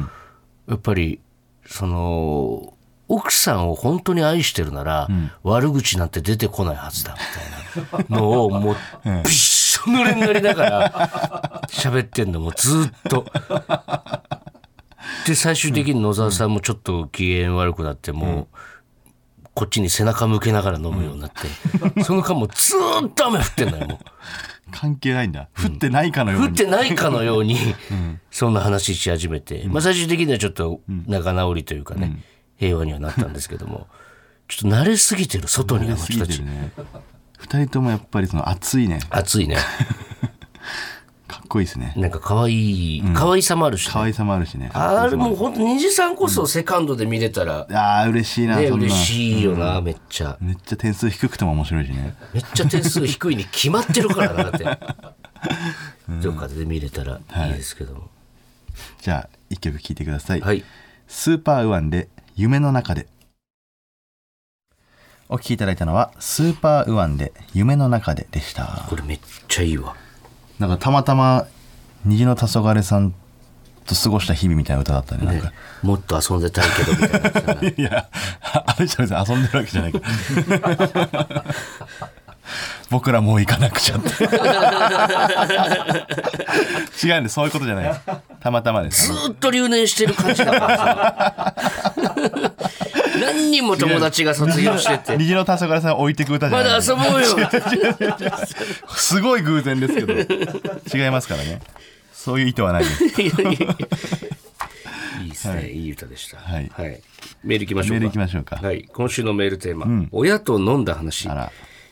[0.68, 1.20] やっぱり
[1.66, 2.74] その
[3.08, 5.08] 奥さんを本当に愛してるなら、
[5.44, 13.26] 悪口なんて出てこないはずだみたいなのを もうびっしょ濡れになりながら喋ってんのもずっと。
[15.26, 18.58] で最終的に野沢さんもちょっと機嫌悪くなってもう、
[19.54, 23.98] こっちに背中向けながら飲むようになって、その間もずーっと雨降ってんのよもう。
[24.72, 25.50] 関係ないんだ。
[25.58, 26.48] 降ってないかのように。
[26.48, 27.58] 降ってないかのように、
[28.32, 32.24] そんな話し始めて、まあ、最終的にはちょっと仲直りというかね、
[32.58, 33.88] 平和にはなったんですけども
[34.48, 36.42] ちょっと慣れすぎてる外にあの過人たち。
[37.40, 39.00] 二人ともやっぱりその熱いね。
[39.10, 39.58] 暑いね
[41.52, 41.94] こいいですね。
[41.98, 44.72] なんか可愛い可愛さもあるしね、可愛さもあるしね。
[44.74, 50.38] あれもう本当虹さんこそセカンドで見れたら、ああ嬉しいなね、嬉しいよな、めっちゃ。
[50.40, 52.16] めっちゃ点数低くても面白いしね。
[52.34, 54.64] めっちゃ点数低いに決まってるからなって。
[56.24, 57.50] どっかで見れたらい。
[57.52, 58.10] いですけども。
[59.02, 60.64] じゃあ一曲聴いてください、はい。
[61.08, 63.08] スーパーウアンで夢の中で。
[65.28, 68.86] お聴きいただいたのはスーパーウアンで夢の中ででした。
[68.90, 69.96] これめっちゃいいわ
[70.62, 71.48] なんかたまたま
[72.06, 73.16] 虹の黄昏さん
[73.88, 75.26] と過ごした日々みたいな歌だったね。
[75.26, 77.68] なんか、もっと遊んでたいけどみたいな。
[77.76, 78.08] いや
[78.54, 79.92] あれじゃ別に遊んでるわけじゃない。
[79.92, 80.00] か
[81.34, 81.46] ら
[82.92, 84.10] 僕らもう行かなくちゃって。
[87.08, 88.02] 違うんでそういうことじゃない
[88.40, 89.08] たまたまです。
[89.08, 91.56] ずーっと留年してる感じだからさ
[93.20, 95.18] 何人も友達が卒業してて。
[95.18, 96.82] 虹の黄昏さんを置いてく歌じゃまない。
[96.82, 97.50] だ遊ぼうよ。
[98.96, 100.14] すごい偶然ですけど。
[100.14, 101.62] 違いますからね。
[102.14, 103.22] そういう意図はないです。
[103.22, 103.78] いやいやいや。
[105.24, 106.72] いいですね、い、い歌でした、はい。
[107.44, 107.94] メールいきましょうか。
[107.94, 108.56] メール行きましょうか。
[108.56, 111.30] はい、今週のメールテーマ、親と飲んだ話。
[111.30, 111.52] あら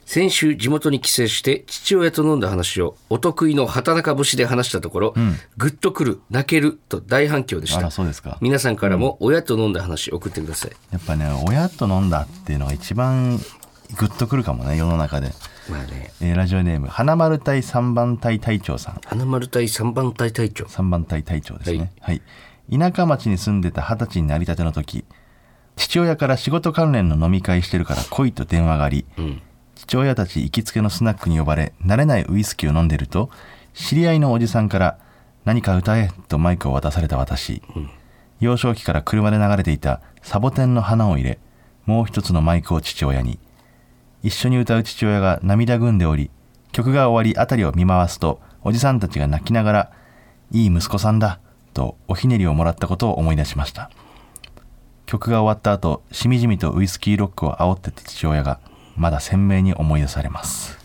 [0.10, 5.14] 先週地元に帰省して父親と飲んだ話をお得意の畑中節で話したところ、
[5.56, 8.40] グッとくる泣けると大反響でしあたらそうですか。
[8.42, 15.32] 皆さんからも親と飲んだ話送ってください、やっぱね親と飲んだっていうのが一番グッとくるかもね世の中で、
[15.70, 16.12] まあね。
[16.22, 19.02] えーラジオネーム花丸隊3番隊隊長さん。
[19.06, 20.66] 花丸隊3番隊隊長。
[20.66, 22.24] 3番隊隊長ですね、はい。
[22.72, 25.06] 田舎町に住んでた二十歳になりたての時
[25.76, 29.06] 父親から仕事関連の飲み会してるから来いと電話があり、
[29.80, 33.30] 父親たち行きつけのスナックに呼ばれ慣れないウイスキーを飲んでると
[33.74, 34.98] 知り合いのおじさんから
[35.46, 37.62] 「何か歌え」とマイクを渡された私、
[38.42, 41.40] 幼少期から車で流れていたサボテンの花を入れ
[41.86, 43.40] もう一つのマイクを父親に。
[44.22, 46.30] 一緒に歌う父親が涙ぐんでおり
[46.74, 49.92] 曲が終わり辺りを見回すとおじさんたちが泣きながら
[50.52, 51.40] 「いい息子さんだ」
[51.74, 53.90] とおひねりをもらったことを思い出しました。
[55.06, 58.60] 曲が終わった後しみじみとウイスキーロックを煽ってた父親が
[59.00, 60.78] まだ鮮明に思い出されます。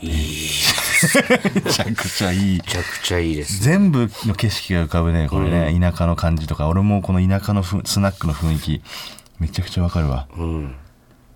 [0.00, 2.58] めちゃくちゃいい。
[2.58, 6.68] めちゃくちゃいいです全部の景色が浮かぶねこれね、田舎の感じとか。
[6.68, 8.82] 俺もこの田舎のふスナックの雰囲気
[9.40, 10.28] めちゃくちゃわかるわ。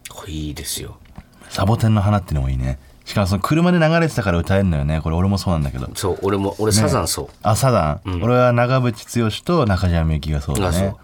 [0.08, 0.98] これいいですよ。
[1.48, 2.78] サボテンの花ってのもいいね。
[3.04, 5.00] しかもその車で流れてたから歌えるのよね。
[5.00, 5.90] これ俺もそうなんだけど。
[5.96, 10.82] そう俺も俺サザンそう、あサザン、俺は長渕剛と中島みゆきがそうだあそう。
[10.82, 10.94] ね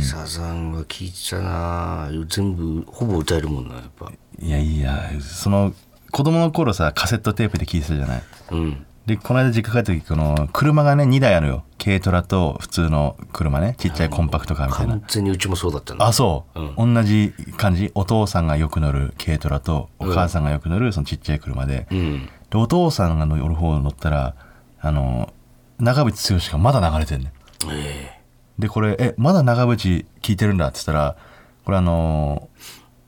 [0.00, 2.08] サザンは聞いてたな。
[2.28, 4.10] 全部ほぼ歌えるもんなやっぱ。
[4.40, 5.72] いやいやその
[6.10, 8.22] 子供の頃さカセットテープで聴いてたじゃない？
[8.50, 8.86] うん。
[9.06, 11.64] でこの間実家帰った時この車がね2台あるよ。
[11.78, 13.74] 軽トラと普通の車ね。
[13.78, 14.92] ちっちゃいコンパクトカーみたいな。
[14.94, 16.06] 完全にうちもそうだったんだ。
[16.06, 17.92] あそう、同じ感じ。
[17.94, 22.26] お父さんがよく乗る軽トラとお母さんがよく乗るそのちっちゃい車で,、うん。
[22.50, 24.34] でお父さんが乗る方乗ったら
[24.80, 25.32] あの
[25.78, 27.30] 長渕剛がまだ流れてんねん。
[27.70, 28.13] え
[28.58, 31.16] でこれ「えまだ長渕聴いてるんだ」って言ったら
[31.64, 32.48] これあの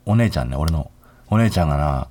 [0.05, 0.91] お姉ちゃんね俺の
[1.29, 2.09] お姉ちゃんがな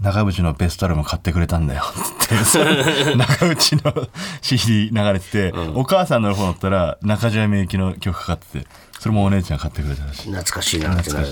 [0.00, 4.08] 長渕のベストアルバム買ってくれたんだよって言って長渕の
[4.40, 8.66] CD 流れてて、お母さんの方乗ったら中島みゆきの曲かかってて
[8.98, 10.32] それもお姉ちゃんが買ってくれたらしい。
[10.32, 11.26] 懐かしいなってなる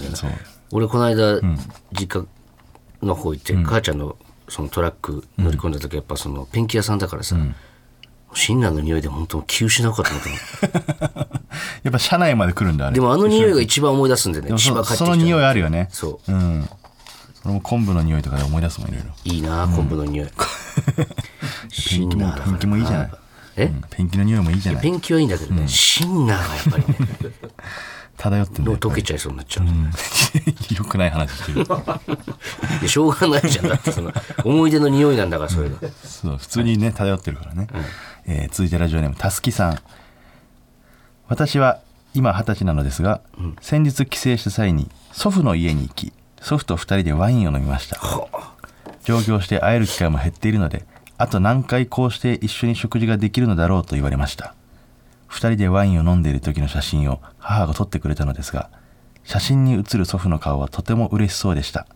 [0.70, 1.40] 俺この間、
[1.92, 2.26] 実家
[3.02, 7.36] の方行って、母ちゃんのそのトラック乗り込んだ時やっぱそのペンキ屋さんだからさ、
[8.34, 11.26] シンナーの匂いで本当気失うかと思ったの
[11.82, 12.94] やっぱ車内まで来るんだあれ。
[12.94, 14.46] でもあの匂いが一番思い出すんでね。
[14.48, 15.88] でも千葉帰ってきたそその匂いあるよね。
[15.90, 16.32] そう。
[16.32, 16.68] うん。
[17.42, 19.10] それも昆布の匂いとかで思い出すもんいろいろ。
[19.24, 20.28] いいな昆布の匂い、
[21.70, 23.10] シンナーだからペンキもいいじゃない。
[23.56, 23.84] え、うん。
[23.90, 24.82] ペンキの匂いもいいじゃない。
[24.82, 27.32] ペンキはいいんだけどね、シンナーがやっぱりね。
[28.18, 32.88] 漂ってんだよもう溶けちゃいそうになっちゃう、よくない話してる。
[32.88, 33.68] しょうがないじゃん。
[33.68, 34.12] だってその
[34.44, 37.68] 思い出の匂いなんだからそれが、そう普通にね漂ってるからね、
[38.30, 39.78] えー続いてラジオネームたすきさん。
[41.28, 41.80] 私は
[42.12, 43.22] 今二十歳なのですが、
[43.62, 46.12] 先日帰省した際に祖父の家に行き
[46.42, 47.98] 祖父と二人でワインを飲みました。
[49.02, 50.84] 上京して会える機会も減っているので
[51.16, 54.54] あと何回こうして一緒に食事ができるのだろうと言われました。
[55.26, 58.70] 二人でワインを飲んでいる時の写真を母が撮ってくれたのですが
[59.24, 61.86] 写真に写る祖父の顔はとても嬉しそうでした。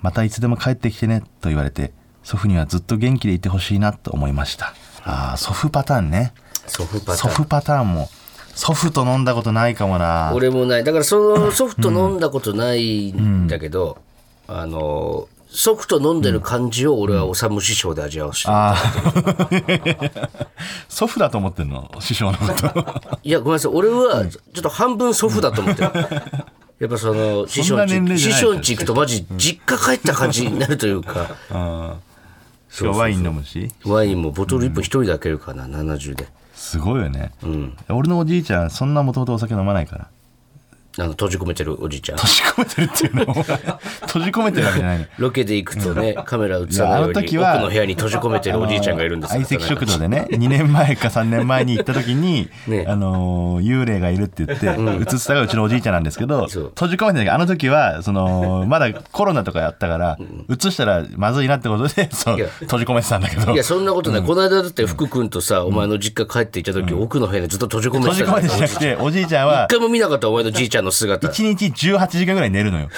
[0.00, 1.92] またいつでも帰ってきてねと言われて
[2.24, 4.74] 祖父にはずっと元気でいてほしいなと思いました
[5.04, 6.32] ああ祖父パターンね。
[6.66, 7.16] 祖父パターン。
[7.18, 8.08] 祖父パターンも。
[8.54, 10.32] 祖父と飲んだことないかもな。
[10.34, 10.84] 俺もない。
[10.84, 13.98] だからそのソフト飲んだことないんだけど、
[14.48, 18.42] あのソフト飲んでる感じを俺はおさむ師匠で味わわし。
[18.42, 20.28] てる、あー。
[20.90, 21.90] 祖父だと思ってんの？
[22.00, 23.20] 師匠のこと。
[23.22, 23.72] いやごめんなさい。
[23.72, 25.92] 俺はちょっと半分祖父だと思ってる、
[26.80, 31.28] やっぱその師匠師匠んち行くとマジ実家帰った感じになるというか。
[31.50, 32.07] あー
[32.78, 33.68] しかもワイン飲むし。
[33.84, 36.28] ワインもボトル1本一人で開けるかな70で。
[36.54, 37.76] すごいよね、ん。
[37.88, 40.08] 俺のおじいちゃんそんなもともとお酒飲まないから
[40.98, 42.18] あの閉じ込めてるおじいちゃん。
[42.18, 43.32] 閉じ込めてるっていうの？
[44.08, 45.04] 閉じ込めてるわけじゃないの。
[45.18, 52.84] ロケで行くとねカメラ映さないようにの時は奥の部屋に閉じ込めてるおじいちゃんがいるんですよ相席食堂でね2年前か3年前に行った時に、 ね。
[52.88, 57.30] あのー幽霊がいるって言って、映したがうちのおじいちゃんなんですけど閉じ込めてない。
[57.30, 60.16] あの時はその まだコロナとかやったから、
[60.48, 63.52] 映したらまずいなってことでそう閉じ込めてたんだけど。
[63.52, 71.28] いやそんなことない、この間だって福君とさ、お前の実家帰って行った時、奥の部屋にずっと閉じ込め閉じてた込めてなくておじいちゃんは一回も見なかったお前のじいちゃんの姿。
[71.28, 72.88] 1日18時間ぐらい寝るのよ。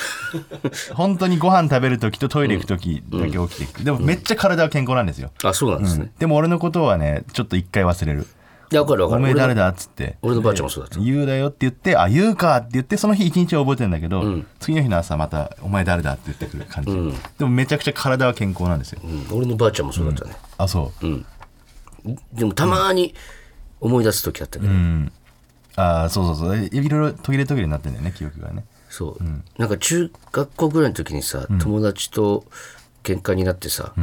[0.94, 8.26] 本当にご飯食べる時とトイレ行く時だけ起きていく、でもめっちゃ体は健康なんですよ、あそうなんですね、でも俺のことはねちょっと一回忘れる。
[8.72, 9.22] いや分かる分かる。
[9.22, 10.16] おめえ誰だっつって。
[10.22, 11.00] 俺のばあちゃんもそうだった。
[11.00, 14.22] 言うだよって言ってあ言うかって言ってその日一日は覚えてるんだけど、
[14.60, 16.92] 次の日の朝またお前誰だって言ってくる感じ、
[17.38, 19.26] でもめちゃくちゃ体は健康なんですよ、うん。
[19.36, 21.06] 俺のばあちゃんもそうだったね、あそう、
[22.32, 23.12] でもたまに
[23.80, 24.72] 思い出す時あったけど、
[25.76, 26.58] あそうそうそう。
[26.58, 28.64] いいろいろ途切れ途切れになってんだよね記憶がね。
[28.88, 29.24] そう、
[29.56, 32.44] なんか中学校ぐらいの時にさ、友達と
[33.04, 33.94] 喧嘩になってさ、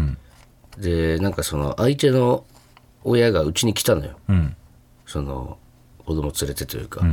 [0.78, 2.46] でなんかその相手の
[3.04, 4.56] 親がうちに来たのよ、うん。
[5.06, 5.58] その
[6.06, 7.06] 子供連れてというか、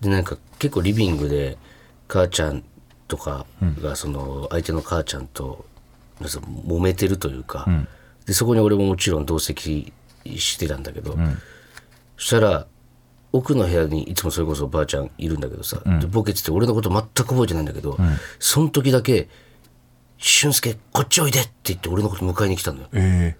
[0.00, 1.58] でなんか結構リビングで
[2.06, 2.62] 母ちゃん
[3.08, 3.46] とか
[3.80, 5.64] がその相手の母ちゃんと
[6.20, 7.66] 揉めてるというか、
[8.26, 9.92] でそこに俺ももちろん同席
[10.24, 11.18] してたんだけど、
[12.16, 12.66] そしたら
[13.32, 17.98] 奥の部屋にいつもそれこそばあちゃんいるんだけどさ、でボケてて俺のこと全く覚えてないんだけど、
[18.38, 19.28] その時だけ
[20.18, 22.88] 「俊介こっちおいで」って言って俺のこと迎えに来たのよ。
[22.92, 23.36] え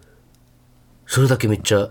[1.06, 1.90] それだけめっちゃ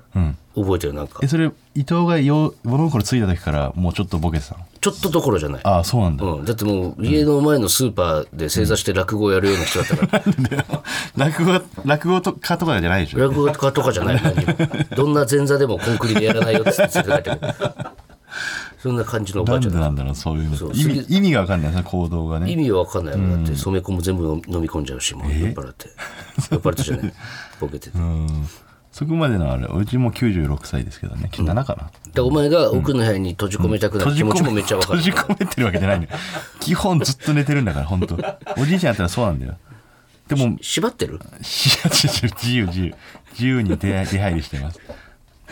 [0.56, 1.20] 覚えてるなんか。
[1.20, 4.66] ー、えそれ伊藤がよ物心ついた時からもうちょっとボケてたの？
[4.82, 5.62] ちょっとどころじゃない。
[5.64, 10.84] ああそうなんだ、うん、だってもう家の前のスーパーで正座して落語をやるような人だったから、
[11.16, 13.20] 落語落語とかとかじゃないでしょ。
[13.20, 14.22] 落語家とかじゃない。
[14.96, 17.54] どんな前座でもコンクリでやらないよって言ってたけど。
[18.82, 20.74] そんな感じのおばあちゃんなんだろうそういうの。
[20.74, 22.52] 意味意味が分かんないその行動がね。
[22.52, 23.18] 意味は分かんない。
[23.18, 23.44] もん。
[23.44, 25.90] だって染め込も全部飲み込んじゃうしもう酔っ払って。
[26.50, 27.14] 酔っ払ってじゃない。
[27.60, 28.48] ボケてて、うん
[28.92, 36.10] そこまでのあれうちも96歳ですけどね97かな、でお前が奥の部屋に閉じ込めたくなる気持ちもめっちゃ分かる、閉じ込めてるわけじゃないのよ。
[36.60, 38.16] 基本ずっと寝てるんだから本当。
[38.62, 39.58] おじいちゃんやったらそうなんだよ。
[40.28, 41.20] でも縛ってる？
[41.40, 42.94] 自由自由。
[43.32, 44.80] 自由に出出入りしてます。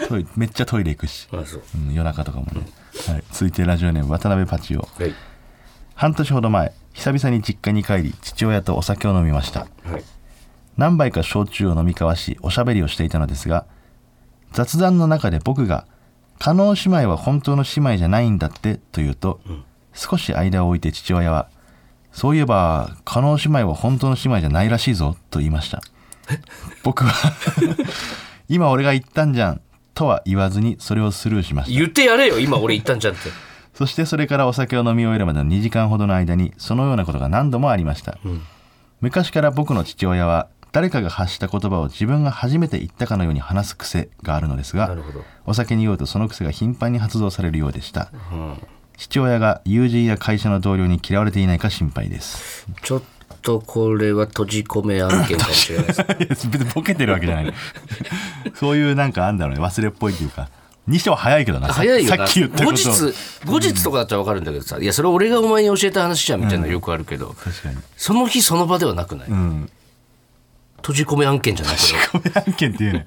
[0.08, 1.38] トイレめっちゃトイレ行くし、う。
[1.38, 2.68] うん、夜中とかもね、
[3.08, 4.82] はい、続いてラジオネーム渡辺パチオ。
[4.82, 5.14] はい。
[5.96, 9.62] 半年ほど前久々に実家に帰り父親とお酒を飲みました。
[9.62, 10.04] はい
[10.80, 13.66] 何杯か焼酎を飲み交わしおしゃべりをしていたのですが
[14.54, 15.86] 雑談の中で僕が
[16.40, 19.42] 「加納姉妹は本当の姉妹じゃないんだって」と言うと、
[19.94, 21.50] 少し間を置いて父親は
[22.14, 25.82] 「そういえば加納姉妹は本当の姉妹じゃないらしいぞ」と言いました。
[26.84, 27.12] 僕は
[28.48, 29.62] 「今俺が言ったんじゃん」
[29.94, 31.78] とは言わずにそれをスルーしました。
[31.78, 33.30] 言ってやれよ今俺言ったんじゃんって。
[33.74, 38.18] そしてそれからお酒を飲み終えるまでの2時間ほどの間にそのようなことが何度もありました、
[39.02, 44.96] 昔から僕の父親は誰かが発した言葉を自分が初めて言ったかのように話す癖があるのですが
[45.46, 48.12] お酒に酔うとその癖が頻繁に発動されるようでした、
[48.98, 52.68] 父親が友人や会社の同僚に嫌われていないか心配です。
[52.84, 53.02] ちょっ
[53.42, 57.54] とこれは閉じ込め案件かもしれないです 別にボケてるわけじゃない。
[58.56, 60.50] そういうなんかあんだろうね忘れっぽいっていうか。
[60.88, 61.68] にしては早いけどな。
[61.68, 62.18] さ早いよな。
[62.18, 62.78] さっき言ったこと。
[62.78, 63.14] 後日
[63.46, 67.78] 後日とかだったら分かるんだけどさ、いやそれ俺がお前に教えた話じゃんみたいなのよくあるけど、確かに。
[67.96, 69.70] その日その場ではなくない、うん
[70.82, 71.76] 閉じ込め案件じゃない
[72.12, 73.06] これごめん案件っていうね。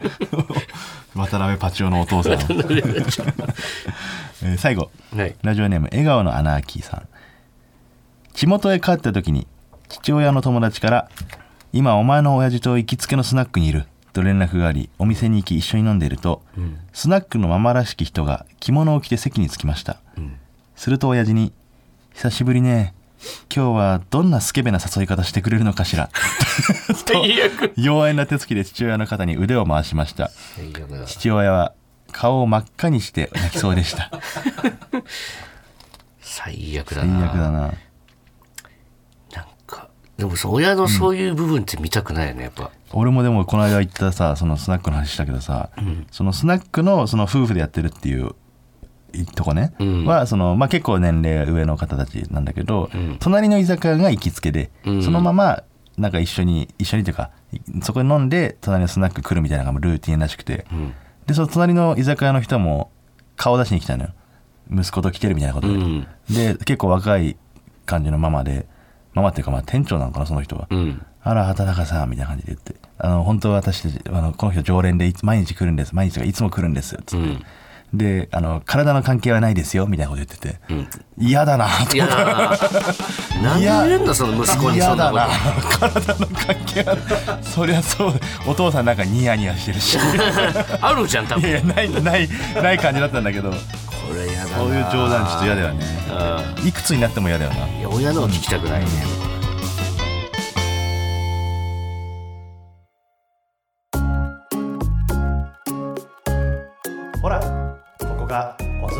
[1.14, 3.52] 渡辺パチオのお父さん、 えー
[4.56, 4.90] 最後。
[5.14, 5.36] はい。
[5.42, 7.08] ラジオネーム笑顔のアナーキーさん。
[8.34, 9.46] 地元へ帰った時に
[9.88, 11.08] 父親の友達から
[11.72, 16.42] 「今お前の親父と行きつけのスナックにいる」と連絡がありお店に行き一緒に飲んでいると、
[16.92, 19.98] スナックのママらしき人が着物を着て席に着きました、
[20.76, 21.52] すると親父に
[22.14, 22.94] 「久しぶりね
[23.54, 26.10] 今日はどんなスケベな誘い方してくれるのかしら」
[27.06, 27.72] 最悪。
[27.76, 30.30] 妖艶な手つきで父親の肩に腕を回しました。
[31.06, 31.74] 父親は
[32.10, 34.10] 顔を真っ赤にして泣きそうでした。
[36.20, 37.60] 最悪だ最な悪だな。
[37.60, 37.72] なん
[39.66, 45.70] かでもさ親のそういう部分って見たくないよねやっぱ、俺もでもこの間行ったさそのスナックの話したけどさ、
[46.10, 48.32] そのスナックのその夫婦でやってるっていうい
[49.34, 50.04] とこね、ん。
[50.06, 52.90] はその、まあ、結構年齢上の方たちなんだけど、
[53.20, 55.02] 隣の居酒屋が行きつけで、ん。
[55.02, 55.62] そのまま
[55.98, 57.30] なんか一緒に一緒にというか
[57.82, 60.66] そこに飲んで隣のスナック来るみたいなのがルーティンらしくて、
[61.26, 62.90] でその隣の居酒屋の人も
[63.36, 64.10] 顔出しに来たのよ。
[64.70, 66.06] 息子と来てるみたいなことで、うん。
[66.30, 67.36] で結構若い
[67.84, 68.66] 感じのママで
[69.12, 72.74] ママっていうかまあ店長なのかなその人は、うんあら畑中さんみたいな感じで言って。
[72.98, 77.42] あの本当は私あのこの人常連で毎日来るんです毎日がいつも来るんですつって、うん
[77.92, 80.58] であの体の関係はないですよみたいなこと言ってて
[81.18, 85.28] 嫌、だなといやーなんで言えんだその息子にそんなこ嫌だな
[85.78, 87.42] 体の関係は。
[87.42, 88.12] そりゃそう
[88.46, 89.98] お父さんなんかニヤニヤしてるし。
[89.98, 90.02] と
[90.80, 91.50] あるじゃん多分。
[91.50, 92.28] いやないない
[92.62, 93.50] ない感じだったんだけど。
[93.50, 93.56] こ
[94.14, 94.56] れやだな。
[94.56, 95.84] そういう冗談ちょっと嫌だよね。
[96.64, 97.66] ういくつになっても嫌だよな。
[97.66, 98.86] んいや親のを聞きたくないね、
[99.22, 99.31] ほ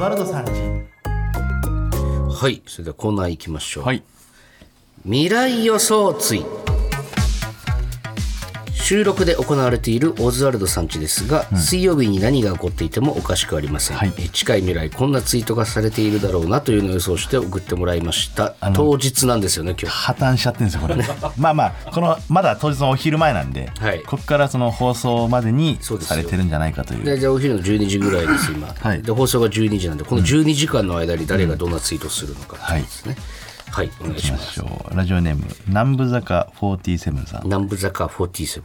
[0.03, 4.03] ワルドさんちはいそれではコーナー行きましょう、はい。
[5.05, 6.45] 未来予想追
[8.93, 14.13] 収録で行われているオズワルドさんちですが、水曜日に何が起こっていてもおかしくありません、はい。
[14.19, 18.55] え近い未来こんなツイートがされているだろうなというのを予想して送ってもらいました。
[18.75, 19.97] 当日なんですよね今日。
[19.97, 20.97] 破綻しちゃってるんですよこれ。
[21.39, 24.03] まあまあこのまだ当日のお昼前なんで、はい。
[24.03, 27.33] ここからその放送までにされてるんじゃないかという。
[27.33, 29.01] お昼の12時ぐらいです今、 はい。
[29.01, 33.17] で放送が12時なんでこの12時間の間に誰がどんなツイートするのかっていうですね、
[33.73, 34.95] はい、お願いしましょう。
[34.95, 37.45] ラジオネーム南部坂47さん。
[37.45, 38.63] 南部坂47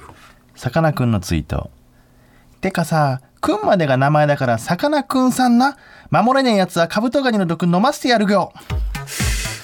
[0.53, 1.69] さかなクンのツイート。
[2.59, 5.77] てかさくんまでが名前だからさかなクンさんな。
[6.11, 8.51] 守れねえやつはカブトガニの毒飲ませてやるよ、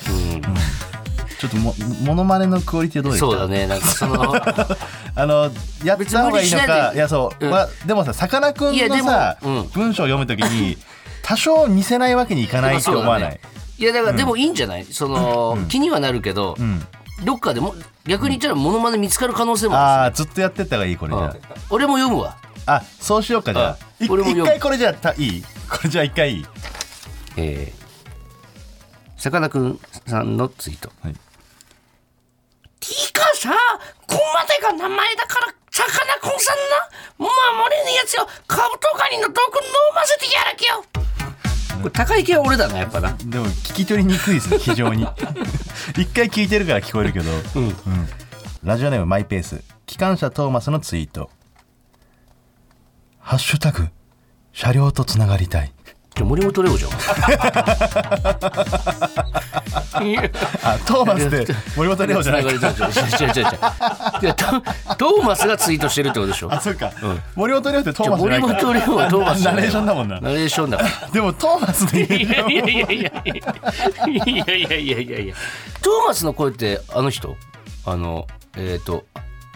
[0.10, 0.42] うん。
[0.42, 1.74] ちょっとも
[2.06, 3.32] モノマネのクオリティはどうですか？
[3.32, 3.68] そうだね。
[3.68, 4.34] なんかその
[5.16, 5.52] あの
[5.84, 7.52] やった方がいいのかいやそう、うん。
[7.52, 9.70] まあでもささかなクンのさ、うん。
[9.74, 10.78] 文章を読むときに
[11.22, 13.40] 多少似せないわけにいかないって思わない、
[13.78, 14.86] いやだからでもいいんじゃない？
[14.86, 16.86] その、気にはなるけど、ん。
[17.26, 19.84] どっかでも逆に言ったらモノマネ見つかる可能性もある。
[19.84, 21.42] ああずっとやってった方がいいこれじゃうん。
[21.70, 22.38] 俺も読むわ。
[22.66, 24.04] ああそうしようかじゃあ。
[24.04, 24.48] い俺も読む。
[24.48, 25.44] 一回これじゃあたいい？
[25.70, 26.46] これじゃあ一回いい？
[27.38, 27.84] えー
[29.18, 30.92] さかなクンさんのツイート。
[31.02, 31.14] はい。
[31.14, 31.20] て
[33.14, 33.52] かさ、
[34.06, 36.58] こまでが名前だから、さかなクンさん
[37.18, 37.32] な、守
[37.74, 39.40] れねえやつよ、カブトガニの毒飲
[39.96, 40.84] ませてやるけよ。
[41.80, 43.14] これ高い系は俺だな、やっぱな。
[43.26, 45.04] でも聞き取りにくいですね 非常に。
[45.98, 47.76] 一回聞いてるから聞こえるけど、うん。
[48.64, 49.62] ラジオネームマイペース。
[49.86, 51.30] 機関車トーマスのツイート
[53.20, 53.90] 「ハッシュタグ
[54.54, 55.74] 車両とつながりたい
[56.16, 56.92] じゃ森本レオじゃん。
[60.06, 60.24] いや」
[60.64, 62.44] あトーマスって森本レオじゃない。
[62.44, 62.70] 違う違う違う違う。
[62.70, 63.46] 違う
[64.22, 64.46] いやト
[64.96, 66.54] トーマスがツイートしてるってことでしょ。
[66.54, 66.92] あそうか、
[67.36, 68.62] 森本レオってトーマスじゃ森ないから。
[68.62, 70.20] 本レオはトーマスナレーションだもんな。
[70.22, 70.90] ナレーションだから。
[71.10, 73.12] でもトーマスで言いやういやいやいや
[74.06, 75.36] いやいやいやいや
[75.82, 77.36] トーマスの声ってあの人
[77.86, 79.06] あのえっ、と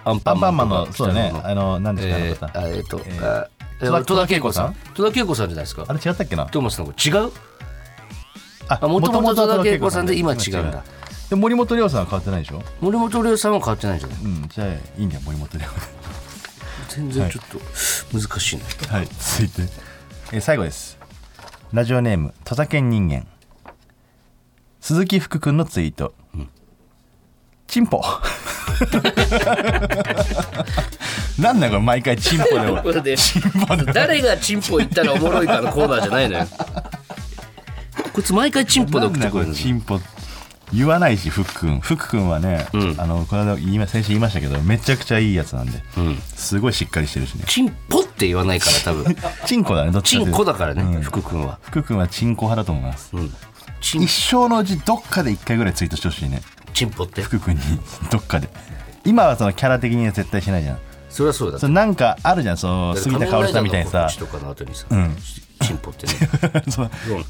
[0.03, 4.73] アンパンマンとかアンパンマンのそうだねあの何ですかえ方ーあえっーあえー戸田恵子さん？
[4.95, 5.86] 戸戸田恵子さんじゃないですか。
[5.88, 6.45] あれ違ったっけな？
[6.47, 7.32] トーマスの子違う？
[8.69, 10.84] ああもともと戸田恵子さんで今元違うんだ。
[11.30, 12.63] で森本涼さんは変わってないでしょ？
[12.82, 14.17] 森本涼さんは変わってないんじゃない。
[14.23, 15.65] うんじゃあいいんだよ森本涼
[16.89, 17.59] 全然ちょっと
[18.17, 19.07] 難しいね、はい。
[19.19, 19.61] 続いて、
[20.32, 20.97] えー最後です。
[21.73, 23.28] ラジオネーム土佐犬人間。
[24.80, 26.13] 鈴木福君のツイート、
[27.67, 28.01] チンポ
[31.39, 32.45] なんだよこれ毎回チンポ
[33.01, 33.93] でチンポで。
[33.93, 36.47] 誰がチンポ言ったらおもろいかのコーナーじゃないのよ。
[38.13, 39.99] こいつ毎回チンポで送ってくるチンポ
[40.74, 41.80] 言わないし福君。
[41.80, 42.99] 福君はね、ん。
[42.99, 46.18] あのこの間言いま先週言いましたけどめちゃくちゃいいやつなんで、ん。
[46.36, 47.45] すごいしっかりしてるしね。
[47.47, 49.15] チンポって言わないから多分。
[49.45, 51.01] チンコだねどっちチンコだからね、うん。
[51.01, 53.32] 福君は、福君はチンコ派だと思います、うん、
[53.80, 56.41] 一生のうちどっかで一回ぐらいツイートしてほしいね
[56.74, 57.22] チンポって。
[57.22, 57.61] 福君に
[58.11, 58.49] どっかで。
[59.05, 60.80] 今はそのキャラ的には絶対しないじゃん。
[61.09, 64.09] そりゃそうだそれなんかあるじゃんその杉田かおりさんみたいにさ。
[64.20, 65.15] とかの後にさ、ん
[65.61, 66.13] チンポってね
[66.70, 67.26] そのうん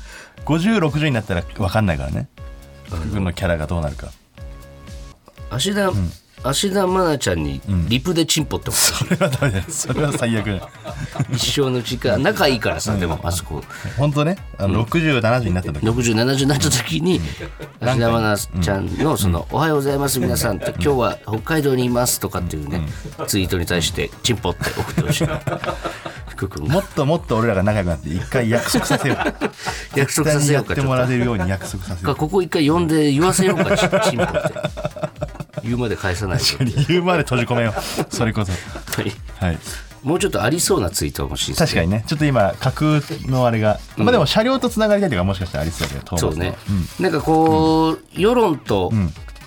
[0.45, 2.27] 5060になったら分かんないからね。
[2.89, 4.09] 福君のキャラがどうなるか。
[5.49, 5.91] 芦田、
[6.43, 9.57] 芦田愛菜ちゃんにリプでチンポってそれはダメだ。
[9.57, 10.61] よそれは最悪
[11.31, 13.63] 一生のうちか仲いいからさ、でもあそこ
[13.97, 14.37] 本当ね？
[14.57, 15.85] あの6070になった時。
[15.85, 17.19] 6070になった時に
[17.81, 22.81] 芦田愛菜ちゃんのその「おはようございます皆さん」って「今日は北海道にいます」とかっていうね
[23.27, 25.27] ツイートに対して「チンポ」って送ってほしい。
[26.37, 29.17] 福君がもっともっと俺らが仲良くなって一回約束させよう
[29.97, 32.15] 約束させようかやってもらえるように約束させよと。
[32.15, 35.06] ここ一回呼んで言わせようかチチンポって
[35.67, 36.39] 言うまで返さない
[36.87, 37.81] 言うまで閉じ込めよう。
[38.09, 38.51] それこそ。
[38.51, 39.59] はいはい。
[40.03, 42.03] もうちょっとありそうなツイート欲しいです確かにね。
[42.07, 46.55] ちょっと今架空のあれが、まあでも車両とつながりたいというかもしかしたらありそうだけどそうね、
[46.99, 48.93] なんかこう、世論と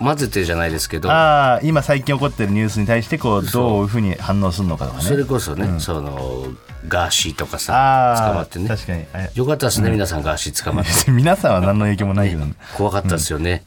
[0.00, 6.48] 混ぜてじゃないですけど、ああ今最近起こってるニュースに対してこうどういうふうに反応するのかとかそねれこそね、その
[6.88, 8.68] ガーシーとかさああ捕まってね。
[8.68, 9.04] 確かに。
[9.14, 10.90] えよかったですね、皆さんガーシー捕まって。
[11.12, 12.54] 皆さんは何の影響もないけどね。
[12.76, 13.62] 怖かったですよね、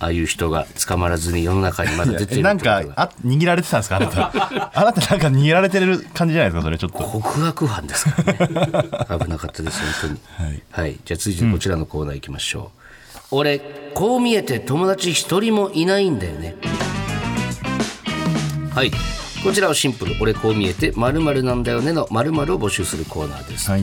[0.00, 4.30] ああいう人が捕まらずに世の中にまだ出てるえなんかあ握られてたんですかあなた。
[4.74, 6.98] あなたなんか握られてる感じじゃないですかそれちょっと。
[6.98, 8.48] 告白犯ですからね。
[9.24, 10.60] 危なかったです本当に。
[10.70, 13.58] はい、じゃあ続いてこちらのコーナー行きましょう、俺
[13.94, 16.54] こう見えて友達一人もいないんだよね。
[18.74, 18.92] はい。
[19.42, 23.70] こちらをシンプル「俺こう見えて〇〇なんだよね」の〇〇を募集するコーナーです。
[23.70, 23.82] はい、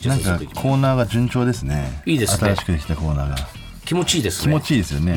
[0.00, 2.02] じゃあなんかコーナーが順調ですね。
[2.06, 2.50] いいですね。
[2.54, 4.52] 新しくできたコーナーが気持ちいいですね。
[4.52, 5.16] 気持ちいいですよね、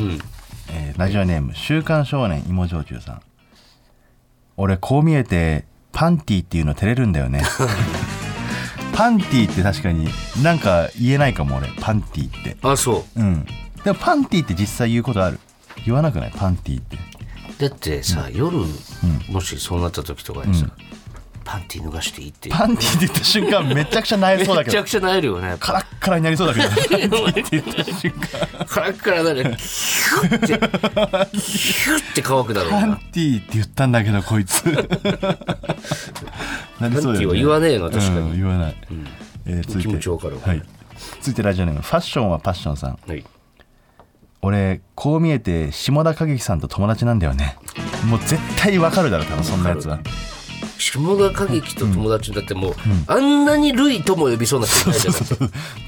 [0.72, 3.22] えーラジオネーム「週刊少年芋焼酎」さん。
[4.57, 7.41] 俺こう見えてパンティっていうの照れるんだよね。
[8.93, 10.09] パンティって確かに
[10.43, 11.67] なんか言えないかも俺。
[11.80, 12.57] パンティって。
[12.61, 13.20] あそう。
[13.20, 13.45] うん。
[13.84, 15.39] でもパンティって実際言うことある？
[15.86, 16.32] 言わなくない？
[16.36, 16.97] パンティって。
[17.57, 18.57] だってさ、夜、
[19.30, 20.67] もしそうなった時とかにさ、
[21.44, 24.78] パンティ脱がしていいってパンティって言った瞬間めちゃくちゃなえそうだけど。
[24.78, 26.62] めちゃくちゃなえるよねカラッカラになりそうだけ
[27.08, 27.18] ど。
[27.24, 28.66] パンティって言った瞬間。
[28.66, 34.64] カラッカラなるキュッてキュッて乾くだろうパンなティって言ったんだけどこいつ。
[36.80, 38.18] なんでそうだよパンティは言わねえな確かに。
[38.20, 38.76] うん言わない、
[39.46, 39.90] えー続いて。
[39.90, 40.42] 気持ちわかるわ。
[40.46, 40.62] はい、
[41.20, 42.98] 続いてラジオネームファッションはパッションさん。
[43.08, 43.24] はい。
[44.42, 47.58] 俺こう見えて下田景樹さんと友達なんだよね。
[48.06, 50.00] もう絶対わかるだろ多分そんなやつは
[50.80, 50.98] 下
[51.32, 52.74] 田景樹と友達だってもう、
[53.08, 55.20] あんなにルイとも呼びそうな人いないじゃない？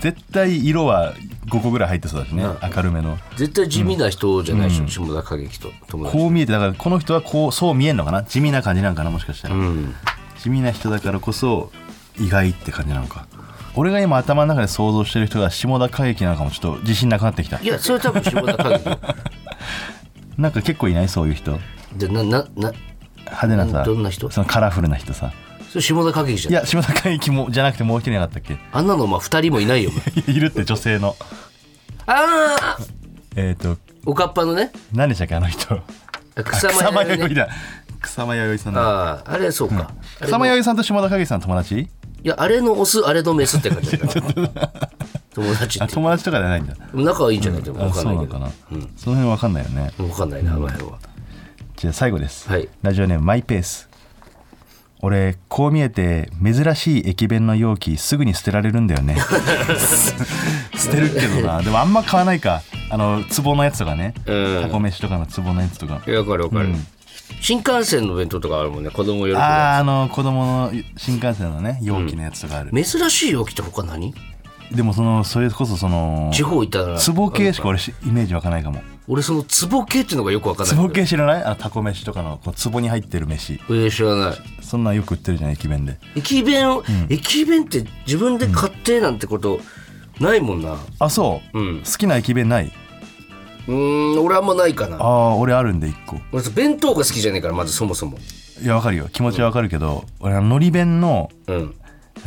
[0.01, 1.13] 絶対色は
[1.47, 2.43] 5個ぐらい入ってそうだしね
[2.75, 3.17] 明るめの。
[3.37, 6.17] 絶対地味な人じゃないでしょ、下田景樹と友達。
[6.17, 8.23] こう見えてだからこの人はこうそう見えんのかな？
[8.23, 9.09] 地味な感じなんかな？
[9.11, 9.95] もしかしたら、うん。
[10.39, 11.71] 地味な人だからこそ
[12.19, 13.27] 意外って感じなのか。
[13.75, 17.61] 俺が今頭の中で想像してる人が下田景樹なのかもちょっと自信なくなってきた。
[17.61, 18.99] いやそれ多分下田景樹
[20.37, 21.07] なんか結構いない？
[21.07, 21.57] そういう人。
[21.95, 22.73] でななな
[23.31, 24.29] 派手なさどんな人？
[24.29, 25.31] そのカラフルな人さ。
[25.69, 26.53] それ下田景樹じゃん。
[26.53, 28.57] いや下田景樹もじゃなくてもう一人いなかったっけ？
[28.71, 29.91] あんなのまあ2人もいないよ。
[30.27, 31.15] いるって女性の。
[32.05, 32.77] ああ
[33.35, 34.71] えっ、ー、とおかっぱのね。
[34.93, 35.81] 何でしたっけあの人？
[36.43, 37.49] 草間彌生だ。
[38.01, 41.79] 草間弥生さんだあああれそうか、あれ草間弥生さんと下田景樹さん友達？
[41.79, 41.87] い
[42.23, 44.11] やあれのオスあれのメスって感じだな
[45.33, 45.83] 友達って。
[45.83, 46.75] あ友達とかじゃないんだ。
[46.93, 47.63] 仲はいいんじゃない？
[47.63, 48.39] でもあ分かんないけど。
[48.97, 49.91] その辺わかんないよね。
[49.97, 50.99] 分かんないなあの辺は
[51.81, 52.69] じゃあ最後です、はい。
[52.83, 53.89] ラジオネームマイペース。
[54.99, 59.17] 俺こう見えて珍しい駅弁の容器すぐに捨てられるんだよね。
[60.77, 61.59] 捨てるけどな。
[61.63, 62.61] でもあんま買わないか。
[62.91, 64.13] あの壺のやつとかね。
[64.27, 64.61] うん。
[64.61, 66.03] タコ飯とかの壺のやつとか。
[66.05, 66.87] 分かる分かる、うん。
[67.41, 74.13] 新幹線の弁当とかあるもんね子供喜ぶああの子供の新幹線のね容器のやつとかある、つ珍しい容器って他何？
[74.71, 76.99] でもそのそれこそその地方行ったら。
[76.99, 81.43] 壺系しか俺しイメージ湧かないかも俺その壺系っていうのがよく分かんない壺系知らない？
[81.43, 83.55] あのタコ飯とかのこう壺に入ってる飯。
[83.55, 84.37] えー知らない。
[84.61, 85.97] そんなんよく売ってるじゃん駅弁で。
[86.15, 89.59] 駅弁を、駅弁って自分で買ってなんてこと
[90.21, 90.77] ないもんな。
[90.99, 91.79] あそう、うん。
[91.79, 92.71] 好きな駅弁ない？
[93.67, 94.95] うーん俺あんまないかな。
[94.95, 96.15] ああ俺あるんで1個。
[96.31, 98.17] 俺弁当が好きじゃねえからまずそもそも。
[98.63, 99.09] いやわかるよ。
[99.11, 101.75] 気持ちはわかるけど、俺あののり弁のうん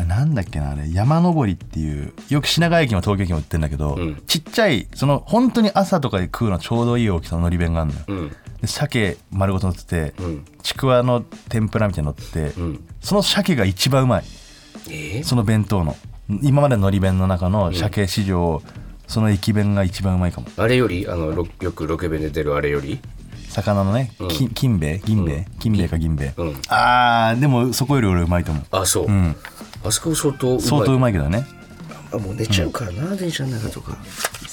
[0.02, 4.20] なんだっけなあれ山登りっていうよく品川駅も東京駅も売ってるんだけど、ん。
[4.26, 8.28] ちっちゃいその本当に朝とかで食うのちょうどいい大きさののり弁があるのよ、うん。
[8.60, 10.44] で鮭丸ごと乗ってて、うん。
[10.62, 12.84] ちくわの天ぷらみたいなの乗ってて、うん。
[13.00, 14.24] その鮭が一番うまい。
[14.88, 15.24] えー？
[15.24, 15.96] その弁当の。
[16.42, 18.62] 今までののり弁の中の鮭史上、
[19.06, 20.48] その駅弁が一番うまいかも。
[20.56, 22.98] あれよりあのろよくロケ弁で出るあれより？
[23.50, 25.02] 魚のね、き金兵衛？
[25.04, 25.46] 銀兵衛？
[25.60, 26.56] 金兵衛か銀兵衛、うん。
[26.68, 28.64] あーでもそこより俺うまいと思う。
[28.72, 29.36] あそう、ん
[29.84, 31.46] あそこ相当相当うまいけどね。
[32.12, 33.96] あもう寝ちゃうからな、電車の中とか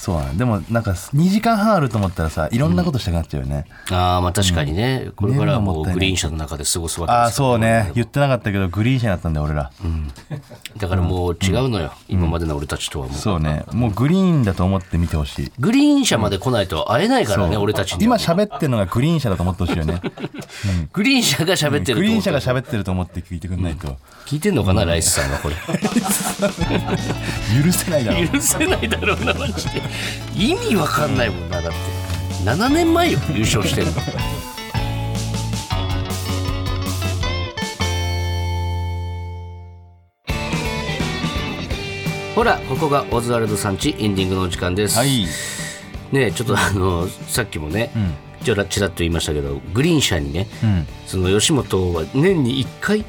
[0.02, 7.48] そうでもなんか2時間半あると思ったらさいろんなことしたくなっちゃうよね、ああまあ確かにね、これからはもうグリーン車の中で過ごすわけああですから。
[7.50, 7.92] そうね。
[7.94, 9.70] 言ってなかったけどグリーン車になったんだよ俺ら、
[10.76, 13.64] だからもう違うのよ、今までの俺たちとはもう、そうね。
[13.70, 15.52] もうグリーンだと思って見てほしい。
[15.60, 20.02] グリーン車まで来ないと会えないからね、俺たちに今は喋ってるのがグリーン車だと思ってほしいよね。
[20.92, 23.96] グリーン車が喋ってるグリーン車が喋ってると思って聞いてくんないと。
[24.26, 25.54] 聞いてんのかな、ライスさんはこれ。
[27.62, 28.24] 許せないだろ。
[28.24, 29.91] う許せないだろうなマジで
[30.36, 31.78] 意味わかんないもんなだって。
[32.44, 33.92] 7年前よ優勝してんの。
[42.34, 45.26] ほらここがオズワルドさんちエンディングのお時間です、はい。
[46.12, 47.90] ねちょっとあのさっきもね、
[48.42, 50.86] ちょらちらっと言いましたけどグリーン車にね、うん。
[51.06, 53.04] その吉本は年に1回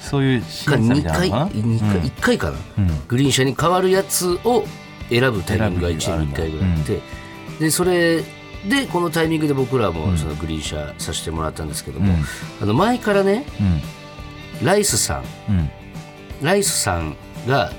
[0.00, 3.08] そういう審か査み2回たいなのかな？2回、1回かな、うん。
[3.08, 4.64] グリーン車に変わるやつを
[5.08, 7.00] 選ぶタイミングが1年に1回ぐらいあって、
[7.60, 8.22] でそれ
[8.68, 12.24] でこのタイミングで僕らもそのグリーン車させてもらったんですけども、うん。
[12.62, 13.44] あの前からね
[14.60, 14.66] うん。
[14.66, 15.70] ライスさんうん。
[16.42, 17.72] ライスさんが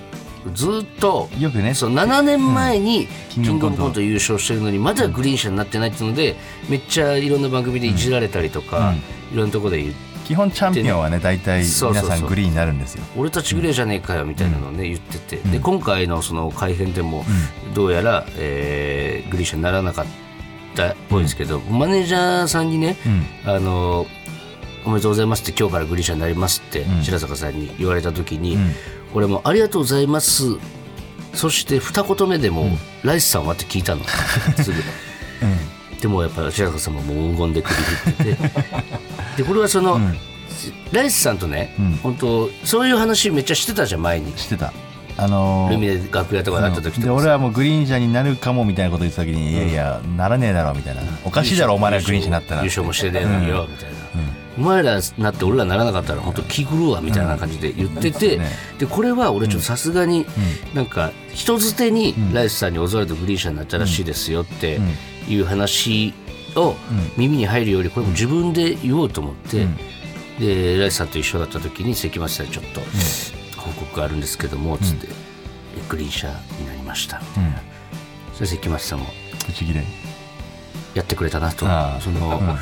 [0.54, 1.74] ずっとよくね。
[1.74, 6.38] そう7年前にキングオブコント優勝してるのにまだグリーン車になってないっていうので
[6.70, 8.94] めっちゃいろんな番組でいじられたりとか、
[9.34, 9.94] いろんなところで言う
[10.30, 13.04] 基本チャンピオンはね大体皆さんグリーンになるんですよ。
[13.18, 15.38] 俺たちぐらいじゃねえかよみたいなのをね、言ってて。
[15.38, 17.26] で今回のその改編でも
[17.74, 20.06] どうやら、えーグリーン車にならなかっ
[20.76, 22.96] たっぽいですけど、マネージャーさんにね、
[23.44, 24.06] あの
[24.86, 28.56] おめでとうございますって今日からグリーン車になりますって白坂さんに言われた時に、
[29.16, 30.44] 俺もありがとうございます。
[31.34, 32.68] そして二言目でも、
[33.04, 34.04] ライスさんはって聞いたの。
[34.62, 34.78] すぐ、
[36.02, 38.38] でもやっぱり白坂さんももう黄金で首振ってて。
[39.38, 40.00] でこれはその、
[40.92, 41.74] ライスさんとね、
[42.04, 44.38] 本当そういう話めっちゃしてたじゃん前に。
[44.38, 44.74] してた。
[45.18, 51.02] あのールミネ楽屋とかで会った時とかで俺はもうグリーン車になるかもみたいなこと言ってた時に、いやいやならねえだろみたいな。
[51.26, 52.62] おかしいだろお前らグリーン車になったら。
[52.62, 53.96] 優勝もしてねえのによ、みたいな、
[54.58, 58.50] お前らなって俺らならなかったら本当気狂うわみたいな感じで言ってて、ね。
[58.78, 60.26] でこれは俺ちょっとさすがに
[60.74, 64.80] なんか人づてにライスさんにオズワルドグリーン車になったらしいですよって
[65.30, 66.14] いう話
[66.56, 66.76] を
[67.18, 69.68] 耳に入るよりこれも自分で言おうと思って、
[70.40, 72.82] でライスさんと一緒だった時に関町さんにちょっと
[73.60, 75.08] 報告があるんですけどもつって、
[75.90, 76.28] グリーン車
[76.60, 77.20] になりました。
[77.20, 77.62] みたいな、
[78.34, 79.06] それ関町さんも
[80.96, 81.66] やってくれたなと。
[82.02, 82.58] その、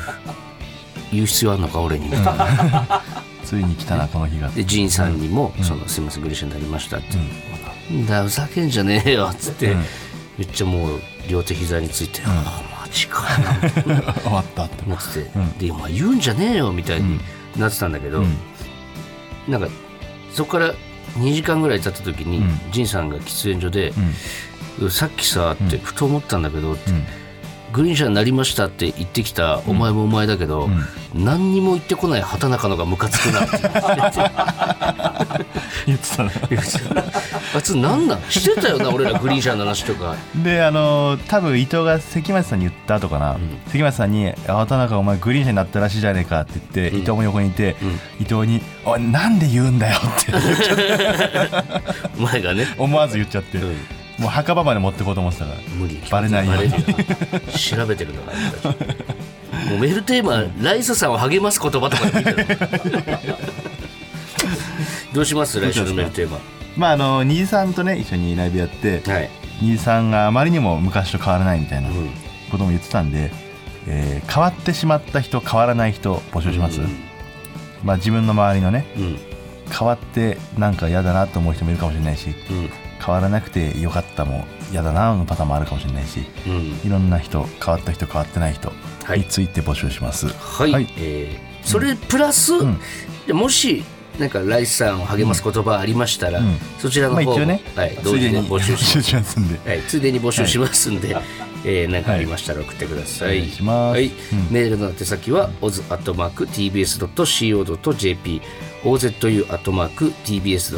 [1.10, 3.02] 言う必要あるのか俺にみたいな
[3.44, 4.50] ついに来たなこの日が。
[4.50, 7.16] でジンさんにも「そのすいませんグリーン車になりました」って
[7.90, 9.74] 「なんだふざけんじゃねえよ」っつって、
[10.36, 13.22] めっちゃもう両手膝について「ああマジか」
[14.22, 14.82] 終わったって。
[14.86, 15.30] 思ってて
[15.66, 17.20] 「でお前言うんじゃねえよ」みたいに
[17.56, 18.24] なってたんだけど、
[19.46, 19.68] なんか
[20.32, 20.74] そこから
[21.18, 23.92] 2時間ぐらい経った時に、ジンさんが喫煙所で
[24.90, 27.27] 「さっきさ」ってふと思ったんだけどって。
[27.72, 30.68] グリーン車になりましたって言ってきたお前もお前だけど、
[31.14, 33.58] 何にも言ってこない畑中のがムカつくなって。
[35.86, 36.30] 言ってたの
[37.54, 38.20] あいつ何なん？
[38.30, 40.16] してたよな俺らグリーン車の話とか。
[40.36, 43.36] であのー多分伊藤が関町さんに言った後かな、
[43.70, 47.76] 関町さんに「畑中お前グリーン車になったらしいじゃねえか」って言って、伊藤も横にいて、
[48.20, 50.32] 伊藤に「おいなんで言うんだよ」って。
[52.18, 52.66] お前がね。
[52.78, 53.62] 思わず言っちゃって、ん
[54.18, 55.58] もう墓場まで持ってこうと思ってたから。
[55.76, 56.00] 無理。
[56.10, 56.72] バレないように。
[57.52, 58.38] 調べてるんだか
[59.70, 62.58] もうメールテーマ、ライスさんを励ます言葉とかで見てる
[65.12, 65.60] どうします？
[65.60, 66.38] 来週のメールテーマ。
[66.76, 69.30] まああの虹さんとね一緒にライブやってはい。
[69.60, 72.10] 虹さんがあまりにも昔と変わらないみたいなうん。
[72.50, 73.30] ことも言ってたんで、
[73.86, 76.96] えー変わってしまった人変わらない人募集します、うん。
[77.84, 79.18] まあ自分の周りのねうん。
[79.76, 86.80] 変わってなんか嫌だなと思う人もいるかもしれないしうん変わらなくてよかったも嫌だなのパターンもあるかもしれないしうん。
[86.86, 88.72] いろんな人変わった人変わってない人
[89.04, 89.20] はい。
[89.20, 90.28] について募集します。
[90.28, 90.88] はい、はい。
[90.98, 92.80] えーそれプラス、ん。
[93.26, 93.84] でもし
[94.18, 96.58] なんかライスさんを励ます言葉ありましたら、ん。
[96.78, 99.38] そちらの方も、まあねはい、同時に募集します。
[99.38, 99.58] んで。
[99.68, 101.14] はい、ついでに募集しますんで、
[101.64, 103.38] えー、何かありましたら送ってください。
[103.60, 104.06] お願いはい。
[104.06, 104.12] うん。
[104.50, 106.02] メールの宛先は oz.tbs.co.jp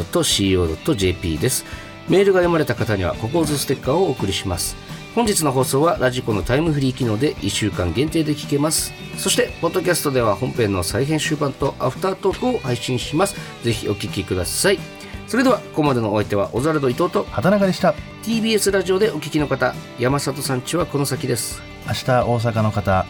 [0.01, 1.65] ozu.tbs.co.jp です。
[2.11, 4.75] メールが読まれた方には、ここオズステッカーをお送りします。
[5.15, 8.91] 本日の放送はラジコのタイムフリー機能で1週間限定で聞けます。
[9.15, 13.35] そして、ポッドキャストでは本編の再編集版とアフタートークを配信します。
[13.63, 14.79] ぜひお聞きください。
[15.25, 23.05] それでは、ここまでのお相手は、オザラド伊藤と、畑中でした TBS ラジオでお聞きの方山里さんちはこの先です、明日大阪の方、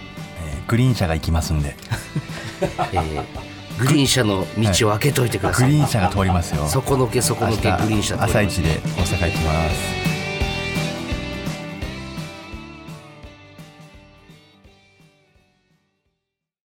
[0.46, 1.76] えーグリーン車が行きますんで
[2.94, 3.51] えー
[3.82, 6.68] グリーン車の道を開けといてください、グリーン車が通りますよ。
[6.68, 9.70] そこのけそこのけグリーン車朝一で大阪行きま
[10.06, 10.11] す